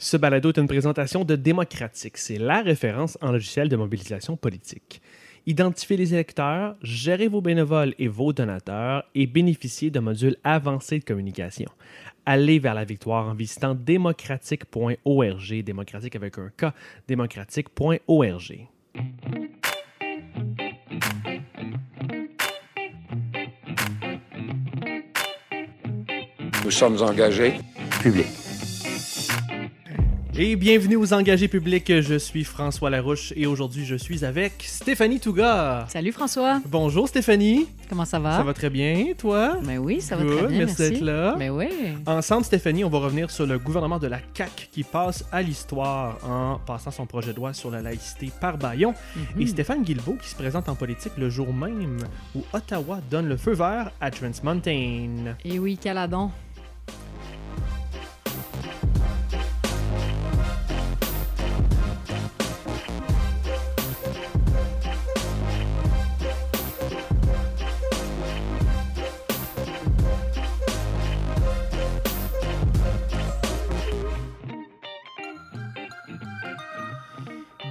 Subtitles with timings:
[0.00, 2.18] Ce balado est une présentation de Démocratique.
[2.18, 5.02] C'est la référence en logiciel de mobilisation politique.
[5.44, 11.04] Identifiez les électeurs, gérez vos bénévoles et vos donateurs et bénéficiez de modules avancés de
[11.04, 11.68] communication.
[12.26, 16.72] Allez vers la victoire en visitant démocratique.org, démocratique avec un K,
[17.08, 18.68] démocratique.org.
[26.64, 27.54] Nous sommes engagés
[28.00, 28.47] publics.
[30.40, 32.00] Et bienvenue aux engagés publics.
[32.00, 35.86] Je suis François Larouche et aujourd'hui je suis avec Stéphanie Touga.
[35.88, 36.60] Salut François.
[36.64, 37.66] Bonjour Stéphanie.
[37.88, 38.36] Comment ça va?
[38.36, 39.56] Ça va très bien, toi?
[39.64, 40.58] Ben oui, ça va Good, très bien.
[40.58, 41.34] merci d'être là.
[41.36, 41.66] Ben oui.
[42.06, 46.18] Ensemble, Stéphanie, on va revenir sur le gouvernement de la CAQ qui passe à l'histoire
[46.24, 48.94] en passant son projet de loi sur la laïcité par baillon.
[49.16, 49.42] Mhm.
[49.42, 51.98] Et Stéphane Guilbeault qui se présente en politique le jour même
[52.36, 55.34] où Ottawa donne le feu vert à Trans Mountain.
[55.44, 56.30] Et oui, Caladon.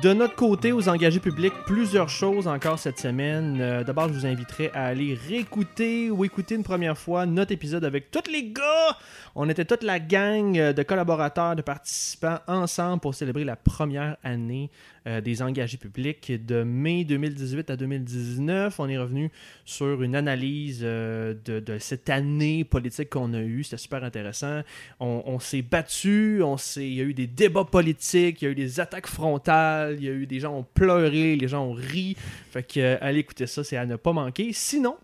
[0.07, 3.57] De notre côté, aux engagés publics, plusieurs choses encore cette semaine.
[3.59, 7.83] Euh, D'abord, je vous inviterai à aller réécouter ou écouter une première fois notre épisode
[7.83, 8.97] avec tous les gars.
[9.39, 14.17] On était toute la gang euh, de collaborateurs, de participants ensemble pour célébrer la première
[14.23, 14.71] année
[15.05, 18.79] euh, des engagés publics de mai 2018 à 2019.
[18.79, 19.31] On est revenu
[19.63, 23.63] sur une analyse euh, de, cette année politique qu'on a eue.
[23.63, 24.63] C'était super intéressant.
[24.99, 26.41] On, s'est battu,
[26.77, 30.03] il y a eu des débats politiques, il y a eu des attaques frontales, il
[30.03, 32.17] y a eu des gens ont pleuré, les gens ont ri.
[32.51, 34.51] Fait que euh, allez écouter ça, c'est à ne pas manquer.
[34.51, 34.97] Sinon,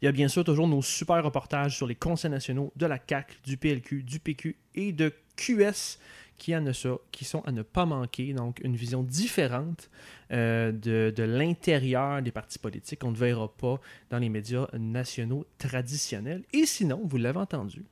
[0.00, 2.98] il y a bien sûr toujours nos super reportages sur les conseils nationaux de la
[2.98, 5.98] CAC, du PLQ, du PQ et de QS
[6.38, 8.32] qui, sont à ne pas manquer.
[8.32, 9.90] Donc, une vision différente
[10.32, 15.46] euh, de, de l'intérieur des partis politiques qu'on ne verra pas dans les médias nationaux
[15.58, 16.44] traditionnels.
[16.52, 17.84] Et sinon, vous l'avez entendu,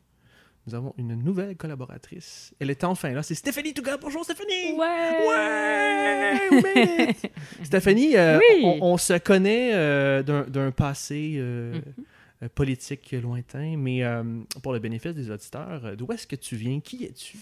[0.66, 2.52] nous avons une nouvelle collaboratrice.
[2.58, 3.22] Elle est enfin là.
[3.22, 3.98] C'est Stéphanie Touga.
[3.98, 4.72] Bonjour Stéphanie!
[4.78, 5.26] Ouais!
[6.62, 7.16] Ouais!
[7.62, 8.62] Stéphanie, euh, Oui.
[8.64, 11.82] on, on se connaît euh, d'un passé euh, Mhm.
[12.44, 14.22] euh, politique lointain, mais euh,
[14.62, 16.81] pour le bénéfice des auditeurs, d'où est-ce que tu viens?
[16.81, 17.36] Qui es-tu?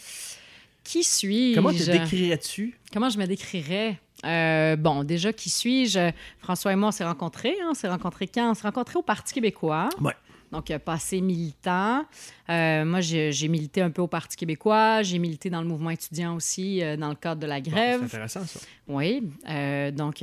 [0.85, 1.55] Qui suis-je?
[1.55, 2.77] Comment te décrirais-tu?
[2.93, 3.99] Comment je me décrirais?
[4.25, 6.11] Euh, bon, déjà, qui suis-je?
[6.41, 7.55] François et moi, on s'est rencontrés.
[7.63, 7.69] hein?
[7.71, 8.51] On s'est rencontrés quand?
[8.51, 9.89] On s'est rencontrés au Parti québécois.
[10.01, 10.13] Ouais.
[10.53, 12.05] Donc, passé militant.
[12.51, 15.03] Euh, moi, j'ai milité un peu au Parti québécois.
[15.03, 18.01] J'ai milité dans le mouvement étudiant aussi, euh, dans le cadre de la Bon, grève.
[18.01, 18.61] c'est intéressant, ça.
[18.87, 20.17] Oui, euh, donc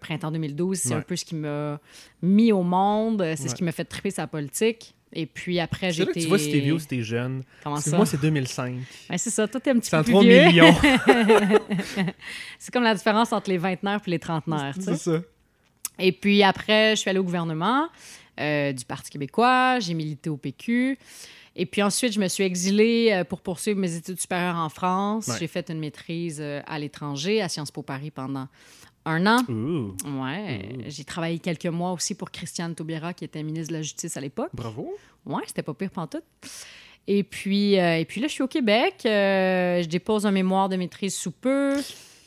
[0.00, 0.94] printemps 2012, c'est Ouais.
[0.96, 1.80] un peu ce qui m'a
[2.22, 3.48] mis au monde, c'est Ouais.
[3.48, 4.94] ce qui m'a fait triper sa politique.
[5.16, 6.22] Et puis après, j'ai été...
[6.22, 7.42] tu vois si t'es vieux ou si t'es jeune.
[7.62, 7.96] Comment ça?
[7.96, 8.74] moi, c'est 2005.
[9.08, 10.44] Ben, c'est ça, toi, t'es un petit peu plus 103 vieux.
[10.46, 10.74] millions.
[12.58, 15.20] c'est comme la différence entre les vingtenaires et les trentenaires, c'est ça.
[15.98, 17.88] Et puis après, je suis allée au gouvernement
[18.40, 20.98] euh, du Parti québécois, j'ai milité au PQ.
[21.56, 25.28] Et puis ensuite, je me suis exilée euh, pour poursuivre mes études supérieures en France.
[25.28, 25.36] Ouais.
[25.38, 28.48] J'ai fait une maîtrise euh, à l'étranger, à Sciences Po Paris pendant
[29.04, 29.38] un an.
[29.48, 34.16] Ouais, j'ai travaillé quelques mois aussi pour Christiane Taubira, qui était ministre de la Justice
[34.16, 34.50] à l'époque.
[34.52, 34.96] bravo.
[35.26, 36.24] Ouais, c'était pas pire pantoute.
[37.06, 39.02] Et puis, euh, et puis là, je suis au Québec.
[39.04, 41.76] euh, je dépose un mémoire de maîtrise sous peu.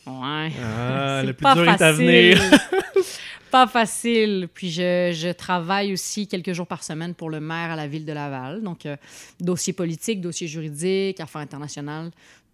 [0.06, 0.52] Ouais.
[0.62, 2.40] Ah, le plus pas dur est à venir.
[3.50, 4.48] pas facile.
[4.52, 8.04] Puis je, je travaille aussi quelques jours par semaine pour le maire à la ville
[8.04, 8.62] de Laval.
[8.62, 8.96] Donc, euh,
[9.40, 12.10] dossier politique, dossier juridique, affaires internationales,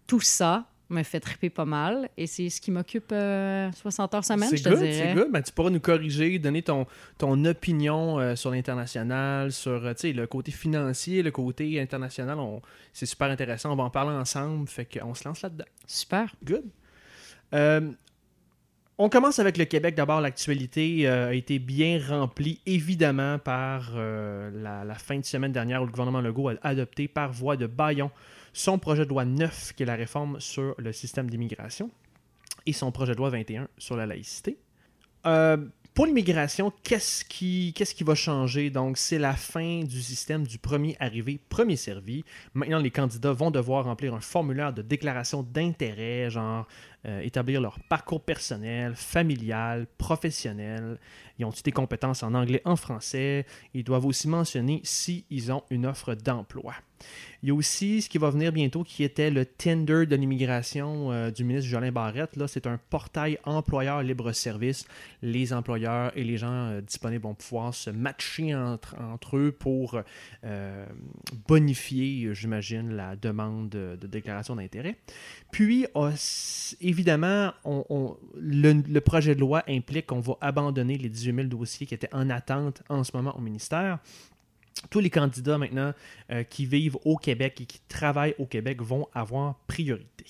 [0.07, 2.09] tout ça me fait triper pas mal.
[2.15, 4.93] Et c'est ce qui m'occupe euh, 60 heures semaine, C'est je te good, dirais.
[4.93, 5.31] c'est good.
[5.31, 6.85] Ben, tu pourras nous corriger, donner ton,
[7.17, 12.37] ton opinion euh, sur l'international, sur euh, le côté financier, le côté international.
[12.39, 12.61] on-
[12.93, 13.73] C'est super intéressant.
[13.73, 14.67] On va en parler ensemble.
[14.67, 15.65] Fait qu'on se lance là-dedans.
[15.87, 16.35] Super.
[16.43, 16.65] Good.
[17.53, 17.91] Euh,
[18.97, 19.95] on commence avec le Québec.
[19.95, 25.81] D'abord, l'actualité euh, a été bien remplie, évidemment, par euh, la, fin de semaine dernière
[25.81, 28.11] où le gouvernement Legault a adopté par voie de baillon
[28.53, 31.91] son projet de loi 9, qui est la réforme sur le système d'immigration,
[32.65, 34.57] et son projet de loi 21 sur la laïcité.
[35.25, 35.57] Euh,
[35.95, 38.69] pour l'immigration, qu'est-ce qui, va changer?
[38.69, 42.25] Donc, c'est la fin du système du premier arrivé, premier servi.
[42.53, 46.67] Maintenant, les candidats vont devoir remplir un formulaire de déclaration d'intérêt, genre
[47.05, 50.99] euh, établir leur parcours personnel, familial, professionnel.
[51.39, 53.45] Ils ont des compétences en anglais, en français?
[53.73, 56.73] Ils doivent aussi mentionner s'ils ont une offre d'emploi.
[57.45, 61.11] Il y a aussi ce qui va venir bientôt qui était le Tinder de l'immigration
[61.11, 62.35] euh, du ministre Jolin Barrette.
[62.37, 64.87] Là, c'est un portail employeur libre-service.
[65.21, 70.01] Les employeurs et les gens euh, disponibles vont pouvoir se matcher entre, eux pour
[70.43, 70.85] euh,
[71.47, 74.95] bonifier, j'imagine, la demande de, déclaration d'intérêt.
[75.51, 75.85] Puis,
[76.81, 81.93] évidemment, le, le projet de loi implique qu'on va abandonner les 18 000 dossiers qui
[81.93, 83.99] étaient en attente en ce moment au ministère.
[84.89, 85.93] Tous les candidats maintenant
[86.31, 90.25] euh, qui vivent au Québec et qui travaillent au Québec vont avoir priorité.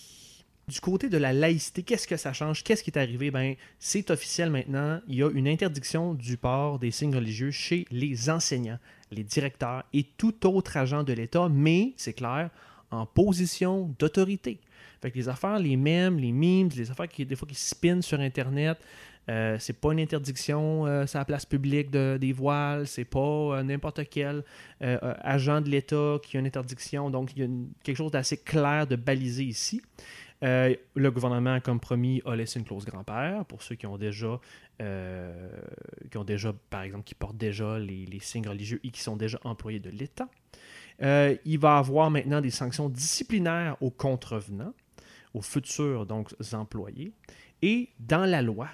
[0.68, 2.63] Du côté de la laïcité, qu'est-ce que ça change?
[2.63, 3.30] Qu'est-ce qui est arrivé?
[3.30, 5.00] Ben, c'est officiel maintenant.
[5.07, 8.80] Il y a une interdiction du port des signes religieux chez les enseignants,
[9.12, 12.50] les directeurs et tout autre agent de l'État, mais, c'est clair,
[12.89, 14.59] en position d'autorité.
[15.01, 18.01] Fait que les affaires, les mèmes, les memes, les affaires qui, des fois, qui spinent
[18.01, 18.80] sur Internet,
[19.30, 23.19] euh, c'est pas une interdiction euh, sur la place publique de, des voiles, c'est pas
[23.19, 24.44] euh, n'importe quel
[24.81, 27.10] euh, euh, agent de l'État qui a une interdiction.
[27.10, 27.50] Donc, il y a
[27.83, 29.81] quelque chose d'assez clair de balisé ici.
[30.42, 34.39] Le gouvernement, comme promis, a laissé une clause grand-père pour ceux qui ont déjà,
[34.77, 39.16] qui ont déjà, par exemple, qui portent déjà les, les signes religieux et qui sont
[39.16, 40.27] déjà employés de l'État.
[41.01, 44.74] Il va avoir maintenant des sanctions disciplinaires aux contrevenants,
[45.33, 47.12] aux futurs donc employés,
[47.63, 48.68] et dans la loi,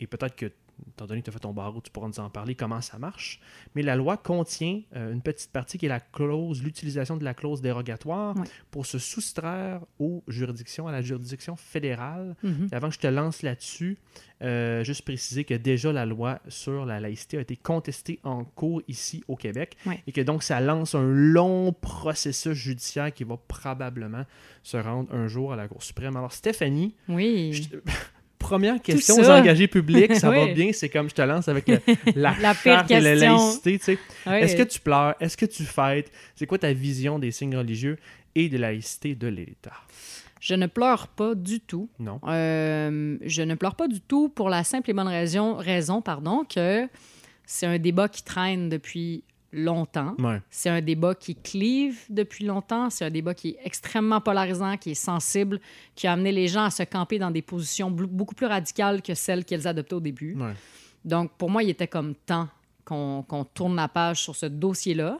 [0.00, 0.46] et peut-être que,
[0.90, 2.98] étant donné que tu as fait ton barreau, tu pourras nous en parler, comment ça
[2.98, 3.40] marche,
[3.74, 7.32] mais la loi contient euh, une petite partie qui est la clause, l'utilisation de la
[7.32, 8.34] clause dérogatoire
[8.70, 12.36] pour se soustraire aux juridictions, à la juridiction fédérale.
[12.42, 12.68] Mhm.
[12.72, 13.96] Avant que je te lance là-dessus,
[14.42, 18.82] euh, juste préciser que déjà la loi sur la laïcité a été contestée en cours
[18.86, 24.24] ici au Québec et que donc ça lance un long processus judiciaire qui va probablement
[24.62, 26.16] se rendre un jour à la Cour suprême.
[26.16, 27.54] Alors Stéphanie, Oui.
[27.54, 27.78] je-
[28.38, 31.80] première question aux engagés publics, ça va bien, c'est comme je te lance avec le-
[32.16, 33.78] la, La charte de la laïcité.
[33.78, 33.98] tu sais.
[34.26, 34.32] Oui.
[34.34, 35.14] Est-ce que tu pleures?
[35.20, 36.10] Est-ce que tu fêtes?
[36.34, 37.96] C'est quoi ta vision des signes religieux
[38.34, 39.72] et de la laïcité de l'État?
[40.40, 41.88] Je ne pleure pas du tout.
[41.98, 42.20] Non.
[42.28, 46.44] Euh, je ne pleure pas du tout pour la simple et bonne raison, raison pardon,
[46.48, 46.86] que
[47.46, 49.24] c'est un débat qui traîne depuis
[49.56, 50.14] longtemps.
[50.18, 50.40] Ouais.
[50.50, 52.90] C'est un débat qui clive depuis longtemps.
[52.90, 55.60] C'est un débat qui est extrêmement polarisant, qui est sensible,
[55.94, 59.14] qui a amené les gens à se camper dans des positions beaucoup plus radicales que
[59.14, 60.36] celles qu'elles adoptaient au début.
[60.36, 60.52] Ouais.
[61.04, 62.48] Donc, pour moi, il était comme temps
[62.84, 65.18] qu'on qu'on tourne la page sur ce dossier-là.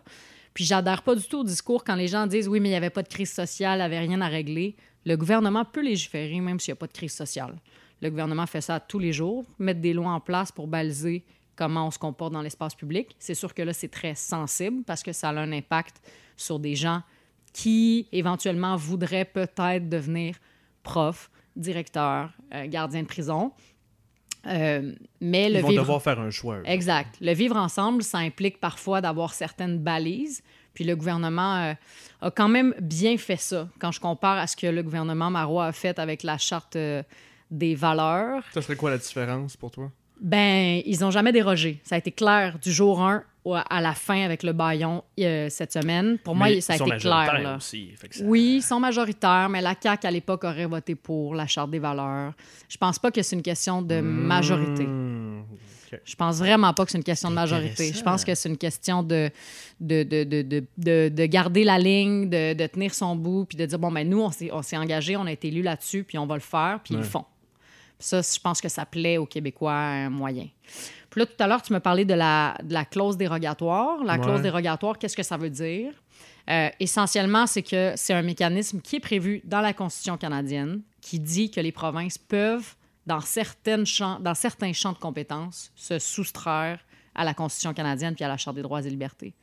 [0.55, 2.77] Puis, j'adhère pas du tout au discours quand les gens disent oui, mais il n'y
[2.77, 4.77] avait pas de crise sociale, il n'y avait rien à régler.
[5.05, 7.55] Le gouvernement peut légiférer même s'il n'y a pas de crise sociale.
[8.03, 11.25] Le gouvernement fait ça tous les jours, mettre des lois en place pour baliser
[11.57, 13.17] comment on se comporte dans l'espace public.
[13.19, 15.97] C'est sûr que là, c'est très sensible parce que ça a un impact
[16.37, 17.03] sur des gens
[17.53, 20.37] qui, éventuellement, voudraient peut-être devenir
[20.83, 23.53] prof, directeur, euh, gardien de prison.
[24.47, 25.83] Euh, mais le Ils vont vivre...
[25.83, 26.59] devoir faire un choix.
[26.59, 26.63] eux.
[26.67, 27.17] Exact.
[27.21, 30.43] Le vivre ensemble, ça implique parfois d'avoir certaines balises.
[30.75, 31.75] Puis le gouvernement euh,
[32.21, 33.69] a quand même bien fait ça.
[33.79, 36.77] Quand je compare à ce que le gouvernement Marois a fait avec la charte
[37.51, 39.91] des valeurs, Ça serait quoi la différence pour toi?
[40.21, 41.81] Ben, ils n'ont jamais dérogé.
[41.85, 45.49] Ça a été clair du jour 1 au- à la fin avec le baillon euh,
[45.51, 46.19] cette semaine.
[46.19, 47.27] Pour moi, ça a été clair.
[47.43, 47.57] là.
[47.57, 51.47] aussi, ça- Oui, ils sont majoritaires, mais la CAQ, à l'époque, aurait voté pour la
[51.47, 52.33] Charte des valeurs.
[52.69, 54.85] Je pense pas que c'est une question de majorité.
[54.85, 55.43] Mmh,
[55.93, 56.01] ok.
[56.05, 57.93] Je pense vraiment pas que c'est une question de majorité.
[57.93, 59.31] Je pense que c'est une question de,
[59.81, 63.57] de, de, de, de, de- de garder la ligne, de, de tenir son bout, puis
[63.57, 64.31] de dire, bon, ben nous, on
[64.63, 67.03] s'est, engagé, on a été élus là-dessus, puis on va le faire, puis ils le
[67.05, 67.25] font.
[67.99, 70.49] Ça, je pense que ça plaît aux Québécois un moyen.
[71.11, 74.05] Puis là, tout à l'heure, tu me parlais de la, de la clause dérogatoire.
[74.05, 74.21] La Ouais.
[74.21, 75.93] clause dérogatoire, qu'est-ce que ça veut dire?
[76.51, 81.19] Euh, essentiellement, c'est que c'est un mécanisme qui est prévu dans la Constitution canadienne qui
[81.19, 82.75] dit que les provinces peuvent,
[83.07, 86.81] dans, certaines champs, dans certains champs de compétences, se soustraire
[87.15, 89.35] à la Constitution canadienne puis à la Charte des droits et libertés,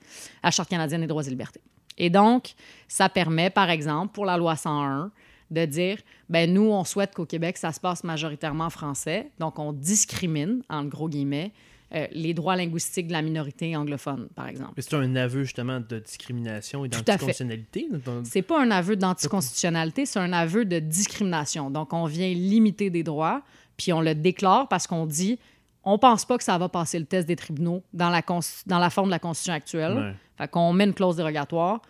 [0.44, 1.62] à la Charte canadienne des droits et libertés.
[1.98, 2.54] Et donc,
[2.88, 5.12] ça permet, par exemple, pour la loi 101,
[5.52, 5.98] de dire,
[6.30, 10.62] ben nous, on souhaite qu'au Québec, ça se passe majoritairement en français, donc on discrimine,
[10.70, 11.52] en gros guillemets,
[11.94, 14.74] euh, les droits linguistiques de la minorité anglophone, par exemple.
[14.82, 17.88] C'est un aveu justement de discrimination et d'anticonstitutionnalité.
[18.24, 21.70] C'est pas un aveu d'anticonstitutionnalité, c'est un aveu de discrimination.
[21.70, 23.44] Donc, on vient limiter des droits,
[23.78, 25.38] puis on le déclare parce qu'on dit
[25.84, 28.22] on pense pas que ça va passer le test des tribunaux dans la,
[28.66, 29.98] dans la forme de la Constitution actuelle.
[29.98, 30.16] Ouais.
[30.38, 31.82] Fait qu'on met une clause dérogatoire,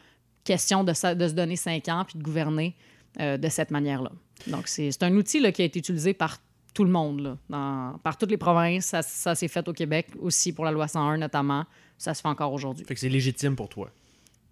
[0.44, 2.76] question de, de se donner cinq ans puis de gouverner
[3.20, 4.12] euh, de cette manière-là.
[4.48, 6.38] Donc, c'est c'est un outil là, qui a été utilisé par
[6.74, 8.86] tout le monde, là, dans- par toutes les provinces.
[8.88, 11.66] Ça, ça s'est fait au Québec aussi pour la loi 101 notamment.
[11.98, 13.90] Ça se fait encore aujourd'hui Fait que c'est légitime pour toi.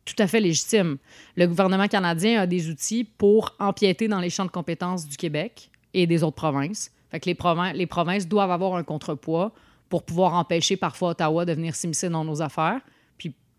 [0.05, 0.97] tout à fait légitime.
[1.35, 5.69] Le gouvernement canadien a des outils pour empiéter dans les champs de compétences du Québec
[5.93, 6.91] et des autres provinces.
[7.09, 9.51] Fait que les, provin- les provinces doivent avoir un contrepoids
[9.89, 12.79] pour pouvoir empêcher parfois Ottawa de venir s'immiscer dans nos affaires.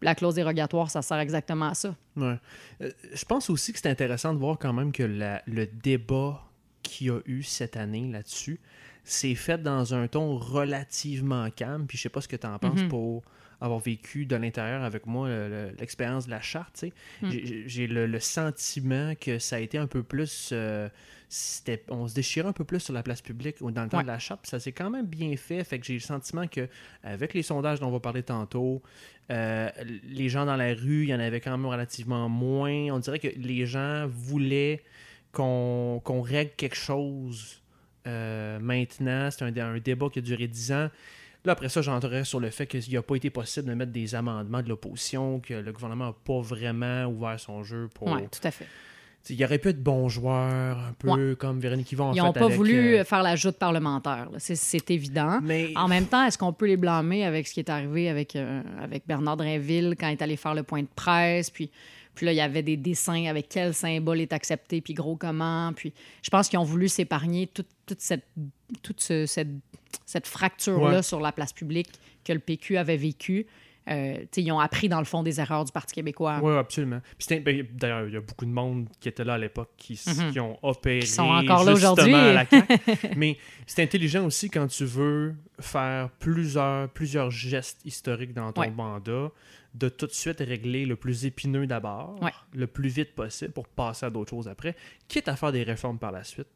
[0.02, 1.94] La clause dérogatoire, ça sert exactement à ça.
[2.16, 2.36] Ouais.
[2.82, 6.42] Euh, je pense aussi que c'est intéressant de voir quand même que la- le débat
[6.82, 8.60] qu'il y a eu cette année là-dessus,
[9.04, 11.86] c'est fait dans un ton relativement calme.
[11.86, 12.88] Puis je sais pas ce que tu en penses Mhm.
[12.88, 13.22] pour
[13.60, 16.84] avoir vécu de l'intérieur avec moi le- le- l'expérience de la charte.
[17.22, 17.30] Mm.
[17.30, 20.50] J'ai- J'ai le, le sentiment que ça a été un peu plus.
[20.52, 20.88] euh,
[21.88, 24.02] on se déchirait un peu plus sur la place publique ou dans le temps Ouais.
[24.02, 24.46] de la charte.
[24.46, 25.64] Ça s'est quand même bien fait.
[25.64, 26.68] Fait que j'ai le sentiment que
[27.02, 28.82] avec les sondages dont on va parler tantôt,
[29.30, 29.68] euh,
[30.04, 32.90] les gens dans la rue, il y en avait quand même relativement moins.
[32.92, 34.82] On dirait que les gens voulaient
[35.32, 37.62] qu'on règle quelque chose
[38.06, 39.30] euh, maintenant.
[39.30, 40.90] C'est un, un débat qui a duré 10 ans.
[41.44, 44.14] Là, après ça, j'entrerai sur le fait qu'il n'a pas été possible de mettre des
[44.14, 48.08] amendements de l'opposition, que le gouvernement n'a pas vraiment ouvert son jeu pour.
[48.12, 48.66] Oui, tout à fait.
[49.30, 52.46] Il aurait pu être bon joueur, un peu comme Véronique Yvon en Ils n'ont pas
[52.46, 55.38] avec, voulu euh, faire la joute parlementaire, c'est c'est évident.
[55.42, 58.34] Mais En même temps, est-ce qu'on peut les blâmer avec ce qui est arrivé avec,
[58.34, 61.50] euh, avec Bernard Drinville quand il est allé faire le point de presse?
[61.50, 61.70] Puis,
[62.14, 65.72] puis là, il y avait des dessins avec quel symbole est accepté, puis gros comment.
[65.74, 68.26] Puis je pense qu'ils ont voulu s'épargner toute, toute cette,
[68.82, 69.48] toute ce- cette,
[70.04, 71.02] cette fracture-là Ouais.
[71.02, 71.88] sur la place publique
[72.24, 73.46] que le PQ avait vécue.
[73.90, 76.38] Euh, ils ont appris, dans le fond, des erreurs du Parti québécois.
[76.42, 77.00] Oui, absolument.
[77.30, 80.32] Ben, D'ailleurs, il y a beaucoup de monde qui était là à l'époque qui, Mhm.
[80.32, 82.14] qui ont opéré Qui sont encore là justement aujourd'hui.
[82.14, 82.66] à la CAQ.
[83.16, 83.36] Mais
[83.66, 88.70] c'est intelligent aussi quand tu veux faire plusieurs, plusieurs gestes historiques dans ton Ouais.
[88.70, 89.30] mandat,
[89.74, 92.30] de tout de suite régler le plus épineux d'abord, Ouais.
[92.54, 94.76] le plus vite possible pour passer à d'autres choses après,
[95.08, 96.46] quitte à faire des réformes par la suite.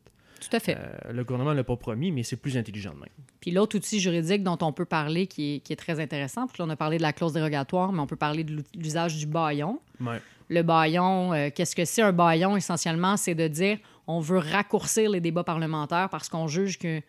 [0.40, 0.76] Tout à fait.
[0.78, 3.09] Euh, le gouvernement ne l'a pas promis, mais c'est plus intelligent de même.
[3.40, 6.57] Puis l'autre outil juridique dont on peut parler, qui est, qui est très intéressant, puis
[6.59, 9.26] là, on a parlé de la clause dérogatoire, mais on peut parler de l'usage du
[9.26, 9.81] baillon.
[10.00, 10.21] Ouais.
[10.49, 13.16] Le baillon, euh, qu'est-ce que c'est un baillon essentiellement?
[13.16, 17.00] C'est de dire on veut raccourcir les débats parlementaires parce qu'on juge que-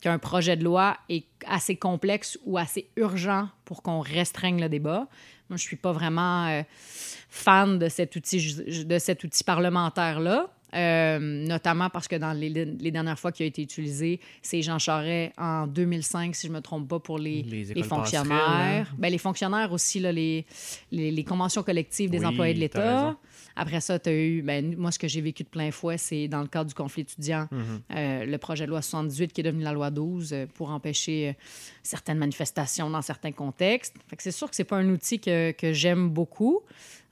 [0.00, 5.08] qu'un projet de loi est assez complexe ou assez urgent pour qu'on restreigne le débat.
[5.50, 6.62] Moi, je suis pas vraiment euh,
[7.28, 10.48] fan de cet outil, de cet outil parlementaire-là.
[10.74, 14.78] Euh, notamment parce que dans les, les dernières fois qu'il a été utilisé, c'est Jean
[14.78, 18.88] Charest en 2005, si je ne me trompe pas, pour les, Les fonctionnaires.
[18.90, 18.96] hein.
[18.98, 20.44] Ben, les fonctionnaires aussi, là, les,
[20.90, 23.16] les, conventions collectives des Oui, employés de l'État.
[23.56, 26.26] Après ça, tu as eu, ben, moi, ce que j'ai vécu de plein fouet, c'est
[26.26, 27.80] dans le cadre du conflit étudiant, Mhm.
[27.94, 31.36] euh, le projet de loi 78 qui est devenu la loi 12 euh, pour empêcher
[31.82, 33.94] certaines manifestations dans certains contextes.
[34.18, 36.62] C'est sûr que c'est pas un outil que, que j'aime beaucoup.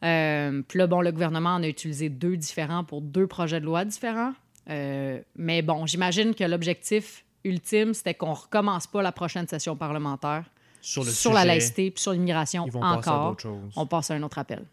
[0.04, 3.64] Euh, Puis là, bon, le gouvernement en a utilisé deux différents pour deux projets de
[3.64, 4.32] loi différents.
[4.71, 10.44] Euh, mais bon, j'imagine que l'objectif ultime, c'était qu'on recommence pas la prochaine session parlementaire
[10.80, 13.37] Sur, le sur la laïcité puis sur l'immigration encore.
[13.76, 14.64] On passe à un autre appel.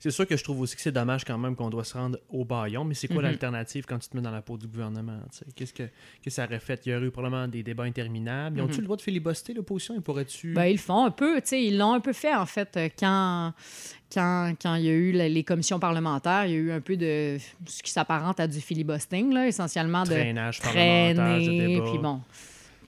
[0.00, 2.18] C'est sûr que je trouve aussi que c'est dommage quand même qu'on doit se rendre
[2.30, 3.22] au baillon, mais c'est quoi Mhm.
[3.22, 5.18] l'alternative quand tu te mets dans la peau du gouvernement?
[5.54, 5.84] Qu'est-ce que,
[6.22, 6.80] que ça aurait fait?
[6.86, 8.58] Il y aurait eu probablement des débats interminables.
[8.58, 8.78] Ils ont-tu Mhm.
[8.80, 9.94] le droit de filibuster l'opposition?
[9.94, 10.52] Ils pourraient-tu...
[10.54, 12.76] Ben, ils le font un peu, tu sais, ils l'ont un peu fait en fait
[12.76, 13.52] euh, quand,
[14.12, 16.96] quand, quand il y a eu les commissions parlementaires, il y a eu un peu
[16.96, 21.90] de ce qui s'apparente à du filibustering, là, essentiellement de traînage parlementaire, de traîner, débat.
[21.90, 22.20] puis bon.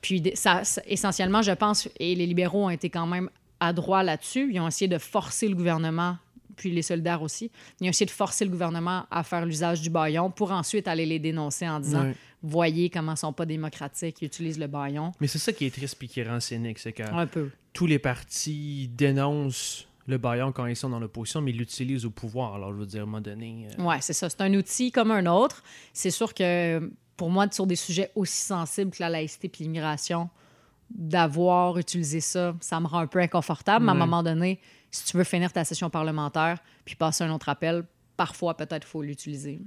[0.02, 3.28] Puis des- ça, ça- essentiellement, je pense, et les libéraux ont été quand même
[3.60, 6.16] adroits là-dessus, ils ont essayé de forcer le gouvernement,
[6.60, 7.50] puis les solidaires aussi,
[7.80, 11.06] ils ont essayé de forcer le gouvernement à faire l'usage du baillon pour ensuite aller
[11.06, 12.12] les dénoncer en disant
[12.42, 15.12] voyez comment ils sont pas démocratiques, ils utilisent le baillon.
[15.20, 17.48] Mais c'est ça qui est triste et qui rend cynique, c'est que Un peu.
[17.72, 22.10] tous les partis dénoncent le baillon quand ils sont dans l'opposition, mais ils l'utilisent au
[22.10, 22.54] pouvoir.
[22.56, 23.68] Alors, je veux dire, à un moment donné...
[23.78, 24.28] euh, Oui, c'est ça.
[24.28, 25.62] C'est un outil comme un autre.
[25.92, 30.28] C'est sûr que pour moi, sur des sujets aussi sensibles que la laïcité et l'immigration,
[30.90, 33.84] d'avoir utilisé ça, ça me rend un peu inconfortable.
[33.84, 37.30] Mais à un moment donné, si tu veux finir ta session parlementaire puis passer un
[37.32, 37.84] autre appel,
[38.16, 39.60] parfois, peut-être, il faut l'utiliser.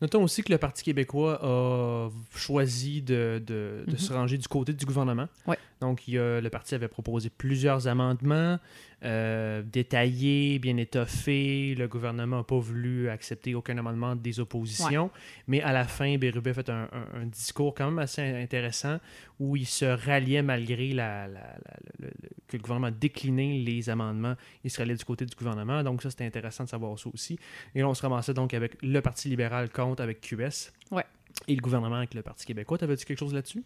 [0.00, 3.98] Notons aussi que le Parti québécois a choisi de, de- de Mhm.
[3.98, 5.28] se ranger du côté du gouvernement.
[5.46, 5.58] Ouais.
[5.82, 8.58] Donc, il y a- le parti avait proposé plusieurs amendements
[9.04, 11.74] euh, détaillés, bien étoffés.
[11.76, 15.10] Le gouvernement n'a pas voulu accepter aucun amendement des oppositions.
[15.46, 18.98] Mais à la fin, Bérubé a fait un, un- un discours quand même assez intéressant
[19.38, 22.10] où il se ralliait malgré la, la- la- le-
[22.48, 24.34] que le gouvernement a décliné les amendements.
[24.64, 25.82] Il se ralliait du côté du gouvernement.
[25.84, 27.38] Donc, ça, c'était intéressant de savoir ça aussi.
[27.74, 30.72] Et là, on se ramassait donc avec le Parti libéral contre avec QS.
[30.90, 31.04] Ouais.
[31.46, 32.78] Et le gouvernement avec le Parti québécois.
[32.78, 33.62] T'avais-tu quelque chose là-dessus?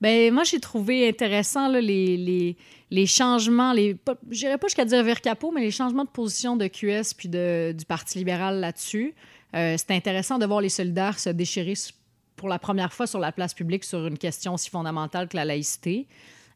[0.00, 2.56] Ben, moi, j'ai trouvé intéressant là, les, les,
[2.90, 6.66] les changements, les, dirais pas jusqu'à dire vers capot, mais les changements de position de
[6.66, 9.14] QS puis de, du Parti libéral là-dessus.
[9.54, 11.74] Euh, C'était intéressant de voir les solidaires se déchirer
[12.36, 15.44] pour la première fois sur la place publique sur une question aussi fondamentale que la
[15.46, 16.06] laïcité.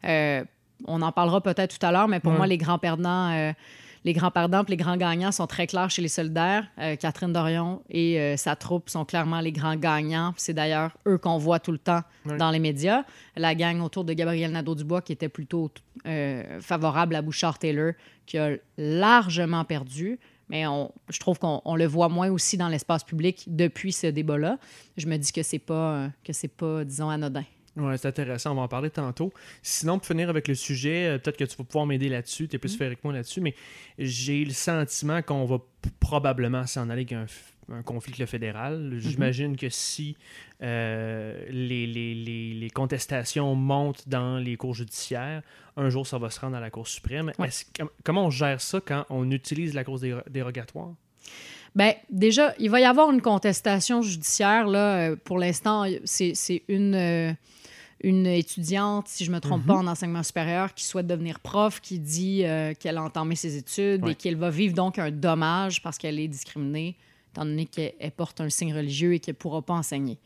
[0.04, 0.44] Euh,
[0.86, 2.38] on en parlera peut-être tout à l'heure, mais pour Ouais.
[2.38, 3.52] moi, les grands perdants, euh,
[4.04, 6.66] les grands perdants et les grands gagnants sont très clairs chez les solidaires.
[6.78, 10.32] Euh, Catherine Dorion et euh, sa troupe sont clairement les grands gagnants.
[10.36, 12.38] C'est d'ailleurs eux qu'on voit tout le temps Oui.
[12.38, 13.04] dans les médias.
[13.36, 15.70] La gang autour de Gabriel Nadeau-Dubois, qui était plutôt
[16.06, 17.92] euh, favorable à Bouchard-Taylor,
[18.24, 20.18] qui a largement perdu.
[20.48, 24.08] Mais on, je trouve qu'on on le voit moins aussi dans l'espace public depuis ce
[24.08, 24.58] débat-là.
[24.96, 27.44] Je me dis que c'est pas, que c'est pas, disons, anodin.
[27.80, 29.32] Ouais, c'est intéressant, on va en parler tantôt.
[29.62, 32.56] Sinon, pour finir avec le sujet, euh, peut-être que tu vas pouvoir m'aider là-dessus, tu
[32.56, 33.54] es plus fait que moi là-dessus, mais
[33.98, 35.58] j'ai le sentiment qu'on va
[36.00, 37.26] probablement s'en aller avec un,
[37.82, 38.90] conflit avec le fédéral.
[38.92, 38.98] Mm-hmm.
[38.98, 40.16] J'imagine que si
[40.62, 45.42] euh, les, les- les- les contestations montent dans les cours judiciaires,
[45.76, 47.32] un jour ça va se rendre à la Cour suprême.
[47.38, 47.48] Ouais.
[48.04, 50.90] Comment on gère ça quand on utilise la cause déro- dérogatoire?
[51.76, 54.66] Ben, déjà, il va y avoir une contestation judiciaire.
[54.66, 57.32] Là, Euh, pour l'instant, c'est c'est une, euh,
[58.02, 61.80] une étudiante, si je ne me trompe pas, en enseignement supérieur, qui souhaite devenir prof,
[61.80, 64.12] qui dit euh, qu'elle a entamé ses études Ouais.
[64.12, 66.96] et qu'elle va vivre donc un dommage parce qu'elle est discriminée,
[67.32, 70.18] étant donné qu'elle elle porte un signe religieux et qu'elle ne pourra pas enseigner.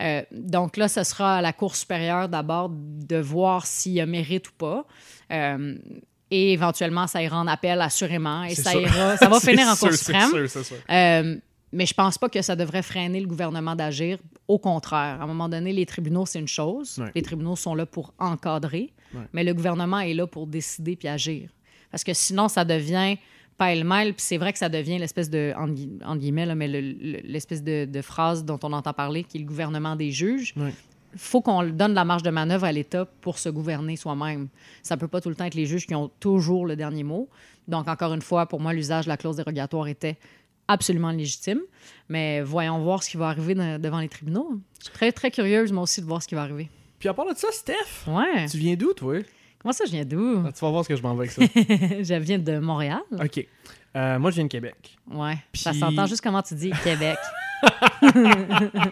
[0.00, 4.06] Euh, donc là, ce sera à la Cour supérieure d'abord de voir s'il y a
[4.06, 4.86] mérite ou pas.
[5.32, 5.76] Euh,
[6.30, 8.42] et éventuellement, ça ira en appel, assurément.
[8.44, 10.30] Et ça ira, ça va finir en Cour suprême.
[11.72, 14.18] Mais je pense pas que ça devrait freiner le gouvernement d'agir.
[14.48, 16.98] Au contraire, à un moment donné, les tribunaux, c'est une chose.
[16.98, 17.10] Ouais.
[17.14, 19.20] Les tribunaux sont là pour encadrer, Ouais.
[19.32, 21.50] mais le gouvernement est là pour décider puis agir.
[21.90, 23.16] Parce que sinon, ça devient
[23.58, 26.68] pêle-mêle, puis c'est vrai que ça devient l'espèce de, entre gui- entre guillemets, là, mais
[26.68, 30.10] le- le- l'espèce de, de phrase dont on entend parler, qui est le gouvernement des
[30.12, 30.52] juges.
[30.56, 30.72] Ouais.
[31.18, 34.48] faut qu'on donne la marge de manœuvre à l'État pour se gouverner soi-même.
[34.82, 37.30] Ça peut pas tout le temps être les juges qui ont toujours le dernier mot.
[37.68, 40.18] Donc, encore une fois, pour moi, l'usage de la clause dérogatoire était
[40.68, 41.60] absolument légitime.
[42.08, 44.60] Mais voyons voir ce qui va arriver de- devant les tribunaux.
[44.78, 46.68] Je suis très, très curieuse, moi aussi, de voir ce qui va arriver.
[46.98, 48.46] Puis à part de ça, Steph, Ouais.
[48.48, 49.16] tu viens d'où, toi?
[49.58, 50.44] Comment ça, je viens d'où?
[50.46, 51.42] Ah, tu vas voir ce que je m'en vais avec ça.
[52.02, 53.00] je viens de Montréal.
[53.12, 53.46] OK.
[53.96, 54.96] Euh, moi, je viens de Québec.
[55.10, 55.36] Ouais.
[55.54, 57.18] Ça s'entend juste comment tu dis Québec.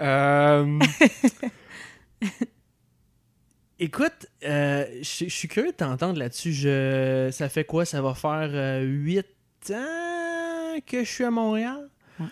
[0.00, 0.78] Euh,
[3.78, 6.52] Écoute, euh, je suis curieux de t'entendre là-dessus.
[6.52, 7.28] Je...
[7.30, 7.84] Ça fait quoi?
[7.84, 9.26] Ça va faire huit
[9.72, 11.88] ans que je suis à Montréal.
[12.20, 12.26] Ouais.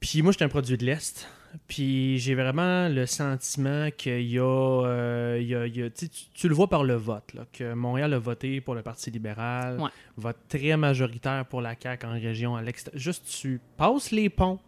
[0.00, 1.28] Puis moi, je suis un produit de l'Est.
[1.66, 4.42] Puis j'ai vraiment le sentiment qu'il y a...
[4.44, 7.72] euh, il y a- il y a- tu, le vois par le vote, là, que
[7.72, 9.88] Montréal a voté pour le Parti libéral, Ouais.
[10.18, 13.00] vote très majoritaire pour la CAQ en région à l'extérieur.
[13.00, 14.60] Juste, tu passes les ponts,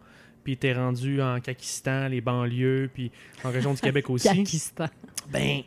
[0.43, 3.11] puis t'es rendu en Kakistan, les banlieues, puis
[3.43, 4.27] en région du Québec aussi.
[4.27, 4.87] Pakistan.
[5.29, 5.61] Ben,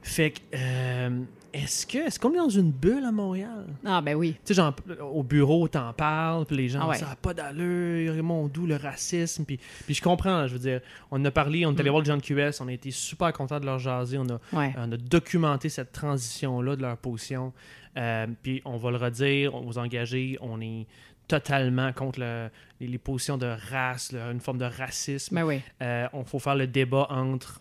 [0.00, 1.20] fait que, euh,
[1.52, 3.66] est-ce que, est-ce qu'on est dans une bulle à Montréal?
[3.84, 4.32] Ah, ben oui.
[4.44, 4.74] Tu sais, genre,
[5.12, 6.96] au bureau, t'en parles, puis les gens, Ah ouais.
[6.98, 10.80] ça n'a pas d'allure, mon doux, le racisme, puis, puis je comprends, je veux dire,
[11.10, 11.92] on a parlé, on est allé Mm.
[11.92, 14.40] voir les gens de QS, on a été super contents de leur jaser, on a,
[14.56, 14.72] Ouais.
[14.78, 17.52] on a documenté cette transition-là de leur position,
[17.98, 20.86] Euh, puis on va le redire, on vous engager, on est
[21.28, 22.48] totalement contre le-
[22.80, 25.34] les, les positions de race, là, une forme de racisme.
[25.34, 25.60] Ben oui.
[25.82, 27.60] Euh, on faut faire le débat entre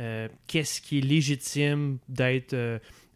[0.00, 2.54] euh, qu'est-ce qui est légitime d'être,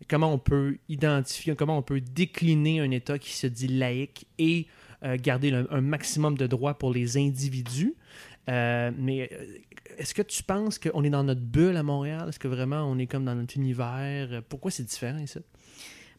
[0.08, 4.66] comment on peut identifier, comment on peut décliner un État qui se dit laïque et
[5.02, 7.94] euh, garder le- un maximum de droits pour les individus.
[8.48, 9.44] Euh, mais euh,
[9.98, 12.26] est-ce que tu penses qu'on est dans notre bulle à Montréal?
[12.28, 14.42] Est-ce que vraiment on est comme dans notre univers?
[14.48, 15.38] Pourquoi c'est différent ici?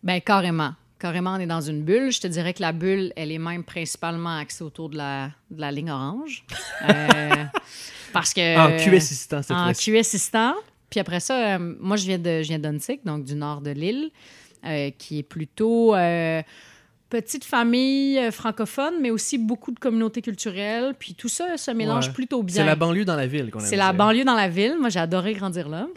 [0.04, 0.74] Ben carrément.
[1.00, 2.12] Carrément, on est dans une bulle.
[2.12, 5.62] Je te dirais que la bulle, elle est même principalement axée autour de la, de
[5.62, 6.44] la ligne orange.
[6.90, 7.44] Euh,
[8.14, 8.58] parce que...
[8.58, 9.72] en QS assistant, cette En.
[9.74, 10.56] QS assistant.
[10.90, 13.72] Puis après ça, euh, moi, je viens de je viens d'Unsick, donc du nord de
[13.72, 14.10] l'île,
[14.66, 16.42] euh, qui est plutôt euh,
[17.10, 20.94] petite famille francophone, mais aussi beaucoup de communautés culturelles.
[20.98, 22.14] Puis tout ça se mélange Ouais.
[22.14, 22.56] plutôt bien.
[22.56, 24.76] C'est la banlieue dans la ville qu'on C'est la banlieue dans la ville.
[24.80, 25.88] Moi, j'ai adoré grandir là.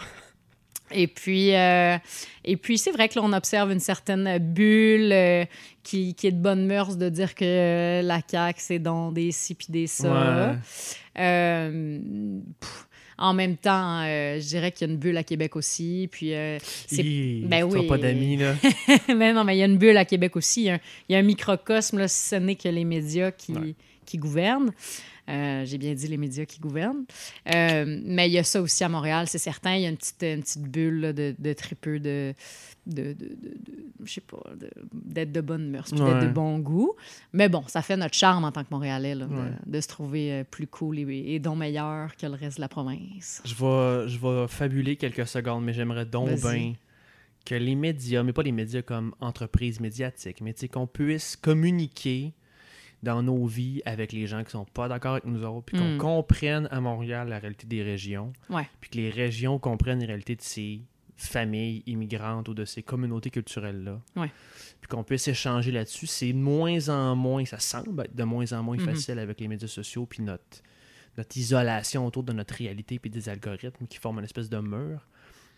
[0.93, 1.97] Et puis, euh,
[2.45, 5.45] et puis c'est vrai que là, on observe une certaine bulle euh,
[5.85, 9.31] qui, qui est de bonne mœurs de dire que euh, la CAQ, c'est donc des
[9.31, 10.57] ci puis des ça.
[11.15, 12.41] Ouais.
[12.61, 12.89] Pff,
[13.21, 16.09] en même temps, euh, je dirais qu'il y a une bulle à Québec aussi.
[16.11, 17.87] Puis, euh, c'est Hi, ben oui.
[17.87, 18.55] pas d'amis, là.
[19.15, 20.63] mais non, mais il y a une bulle à Québec aussi.
[20.63, 22.85] Il y a un, il y a un microcosme, là, si ce n'est que les
[22.85, 23.75] médias qui, Ouais.
[24.07, 24.73] qui gouvernent.
[25.29, 27.05] Euh, J'ai bien dit les médias qui gouvernent.
[27.55, 29.77] Euh, mais il y a ça aussi à Montréal, c'est certain.
[29.77, 32.35] Il y a une petite, une petite bulle là, de, de tripeux de.
[32.87, 33.57] De, de, de-
[34.05, 34.43] je sais pas,
[34.93, 36.95] d'être de, bonne mœurs, puis d'être de bon goût.
[37.33, 39.51] Mais bon, ça fait notre charme en tant que Montréalais, là, de- Ouais.
[39.67, 42.69] de, se trouver euh, plus cool et, et donc meilleur que le reste de la
[42.69, 43.43] province.
[43.45, 46.75] Je vais, je vais fabuler quelques secondes, mais j'aimerais donc bien
[47.45, 52.33] que les médias, mais pas les médias comme entreprises médiatiques, mais qu'on puisse communiquer
[53.03, 55.95] dans nos vies avec les gens qui sont pas d'accord avec nous autres, puis qu'on
[55.95, 55.99] Mm.
[55.99, 58.69] comprenne à Montréal la réalité des régions, Ouais.
[58.81, 60.83] puis que les régions comprennent la réalité de ces
[61.23, 64.01] familles immigrantes ou de ces communautés culturelles-là.
[64.17, 64.31] Ouais.
[64.81, 66.07] Puis qu'on puisse échanger là-dessus.
[66.07, 68.85] C'est de moins en moins, ça semble être de moins en moins Mhm.
[68.85, 70.63] facile avec les médias sociaux puis notre,
[71.19, 75.07] notre isolation autour de notre réalité puis des algorithmes qui forment une espèce de mur.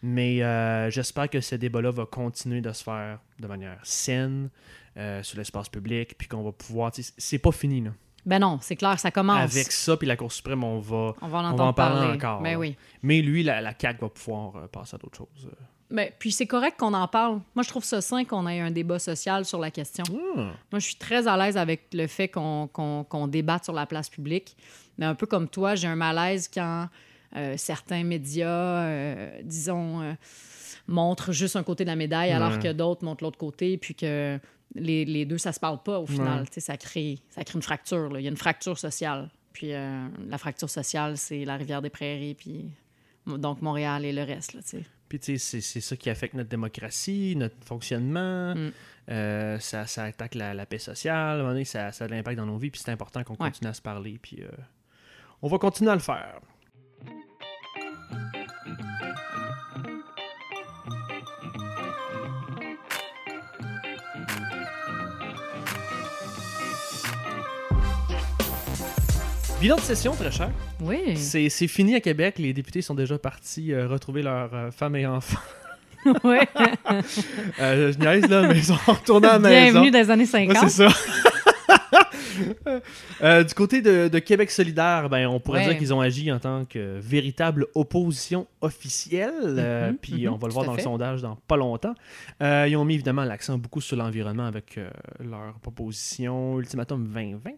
[0.04, 4.50] Mais euh, j'espère que ce débat-là va continuer de se faire de manière saine
[4.96, 6.90] euh, sur l'espace public, puis qu'on va pouvoir.
[6.94, 7.94] C'est pas fini, là.
[8.24, 9.52] Ben non, c'est clair, ça commence.
[9.54, 11.14] Avec ça, puis la Cour suprême, on va.
[11.20, 12.14] On va en va entendre en parler parler.
[12.16, 12.58] encore, Ben là.
[12.58, 12.76] oui.
[13.02, 15.50] Mais lui, la, la CAQ va pouvoir euh, passer à d'autres choses.
[15.90, 17.40] Ben, puis c'est correct qu'on en parle.
[17.54, 20.04] Moi, je trouve ça sain qu'on ait un débat social sur la question.
[20.08, 20.52] Ah.
[20.70, 24.08] Moi, je suis très à l'aise avec le fait qu'on qu'on débatte sur la place
[24.08, 24.56] publique.
[24.98, 26.88] Mais un peu comme toi, j'ai un malaise quand
[27.36, 30.14] euh, certains médias, euh, disons,
[30.86, 32.58] montrent juste un côté de la médaille alors Ouais.
[32.58, 34.38] que d'autres montrent l'autre côté, puis que
[34.74, 36.40] les, les deux, ça se parle pas au final.
[36.42, 36.60] Ouais.
[36.60, 38.10] Ça, crée, ça crée une fracture.
[38.10, 38.20] là.
[38.20, 39.30] Il y a une fracture sociale.
[39.52, 42.70] Puis euh, la fracture sociale, c'est la rivière des Prairies, puis
[43.26, 44.54] donc Montréal et le reste.
[44.54, 44.60] Là.
[45.08, 48.54] Puis, tu sais, c'est- c'est ça qui affecte notre démocratie, notre fonctionnement.
[48.54, 48.70] Mm.
[49.10, 51.14] Euh, ça, ça attaque la, la paix sociale.
[51.16, 52.70] À un moment donné, ça, ça a de l'impact dans nos vies.
[52.70, 53.50] Puis, c'est important qu'on Ouais.
[53.50, 54.18] continue à se parler.
[54.22, 54.48] Puis, euh,
[55.42, 56.40] on va continuer à le faire.
[69.62, 70.50] Bilan de session, très cher.
[70.80, 71.16] Oui.
[71.16, 72.34] C'est fini à Québec.
[72.40, 75.38] Les députés sont déjà partis euh, retrouver leurs euh, femmes et enfants.
[76.24, 76.48] ouais.
[77.60, 79.70] Euh, je niaise, là, mais ils sont retournés à la maison.
[79.82, 80.48] Bienvenue dans les années 50.
[80.56, 80.88] Ouais, c'est ça.
[83.22, 85.68] Euh, du côté de, de Québec solidaire, ben, on pourrait Ouais.
[85.68, 89.30] dire qu'ils ont agi en tant que véritable opposition officielle.
[89.58, 91.94] euh, Mhm, puis mhm, on va le voir dans le sondage dans pas longtemps.
[92.42, 94.80] Euh, ils ont mis évidemment l'accent beaucoup sur l'environnement avec
[95.20, 97.50] leur proposition Ultimatum 2020.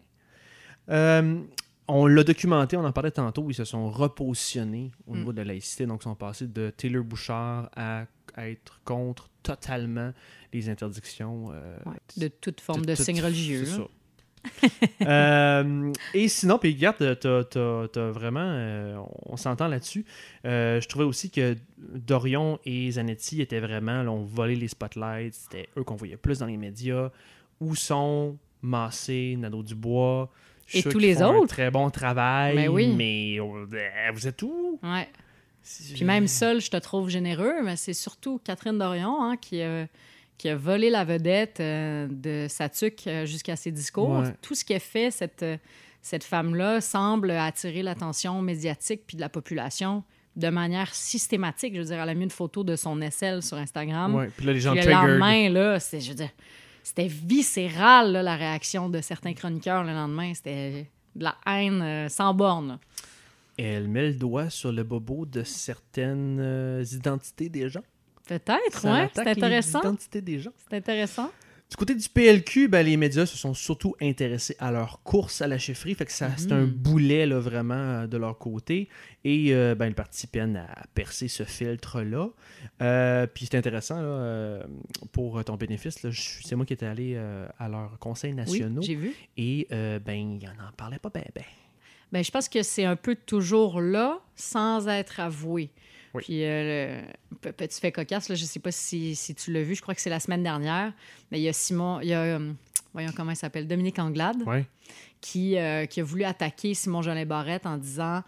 [1.87, 5.17] On l'a documenté, on en parlait tantôt, ils se sont repositionnés au Mm.
[5.17, 9.29] niveau de la laïcité, donc ils sont passés de Taylor Bouchard à, à être contre
[9.43, 10.11] totalement
[10.51, 13.65] les interdictions euh, Ouais, de toute forme de de, toute- signe religieux.
[13.65, 13.83] c'est là.
[13.83, 13.89] ça.
[15.07, 20.05] Euh, et sinon, puis regarde, t'as, vraiment, euh, on s'entend là-dessus.
[20.43, 25.69] Je trouvais aussi que Dorion et Zanetti étaient vraiment, là, on volé les spotlights, c'était
[25.77, 27.09] eux qu'on voyait plus dans les médias.
[27.59, 31.47] Où sont Massé, Nadeau-Dubois, je suis Et tous les un autres?
[31.47, 32.87] très bon travail, Mais oui.
[32.95, 33.65] mais euh,
[34.13, 34.79] vous êtes où?
[34.83, 35.07] Ouais.
[35.93, 39.87] Puis même seul, je te trouve généreux, mais c'est surtout Catherine Dorion hein, qui, a-
[40.37, 44.09] qui a volé la vedette euh, de Satuc euh, jusqu'à ses discours.
[44.19, 44.33] Ouais.
[44.41, 45.57] Tout ce qu'elle fait, cette, euh,
[46.01, 50.03] cette femme-là, semble attirer l'attention médiatique puis de la population
[50.35, 51.73] de manière systématique.
[51.73, 54.13] Je veux dire, elle a mis une photo de son aisselle sur Instagram.
[54.13, 56.29] Ouais, puis là, les gens Puis le lendemain, là, c'est, je veux dire,
[56.85, 60.33] c'était viscéral, là, la réaction de certains chroniqueurs le lendemain.
[60.35, 62.77] C'était de la haine euh, sans borne.
[63.57, 67.81] Elle met le doigt sur le bobo de certaines euh, identités des gens.
[68.27, 69.81] Peut-être, attaque C'est intéressant.
[70.13, 70.51] des gens.
[70.69, 71.31] C'est intéressant.
[71.69, 75.47] Du côté du PLQ, ben, les médias se sont surtout intéressés à leur course à
[75.47, 75.95] la chefferie.
[75.95, 76.69] Fait que ça, c'est un Mhm.
[76.71, 78.87] boulet là, vraiment euh, de leur côté.
[79.23, 82.29] Et euh, ben, le parti peine à percer ce filtre-là.
[82.83, 84.63] Euh, puis c'est intéressant, là, euh,
[85.11, 88.81] pour ton bénéfice, là, c'est moi qui étais allé euh, à leurs conseils Oui, nationaux.
[88.83, 89.13] j'ai vu.
[89.35, 91.43] et ben, ils n'en parlaient pas ben, ben.
[92.11, 95.71] Ben, je pense que c'est un peu toujours là, sans être avoué.
[96.15, 96.23] Oui.
[96.23, 97.01] Puis, euh,
[97.31, 99.75] le pe- petit fait cocasse, là, je ne sais pas si, si tu l'as vu,
[99.75, 100.93] je crois que c'est la semaine dernière,
[101.31, 102.51] mais il y a Simon, il y a, euh,
[102.93, 104.43] voyons comment il s'appelle, Dominique Anglade,
[105.21, 108.21] qui, euh, qui a voulu attaquer Simon Jolin Barrette en disant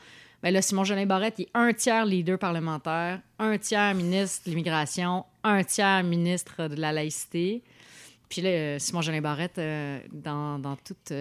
[0.43, 4.51] ben là, Simon Jolin Barrette, il est un tiers leader parlementaire, un tiers ministre de
[4.51, 7.63] l'immigration, un tiers ministre de la laïcité.
[8.29, 11.11] Puis là, euh, Simon Jolin Barrette, euh, dans, dans toute,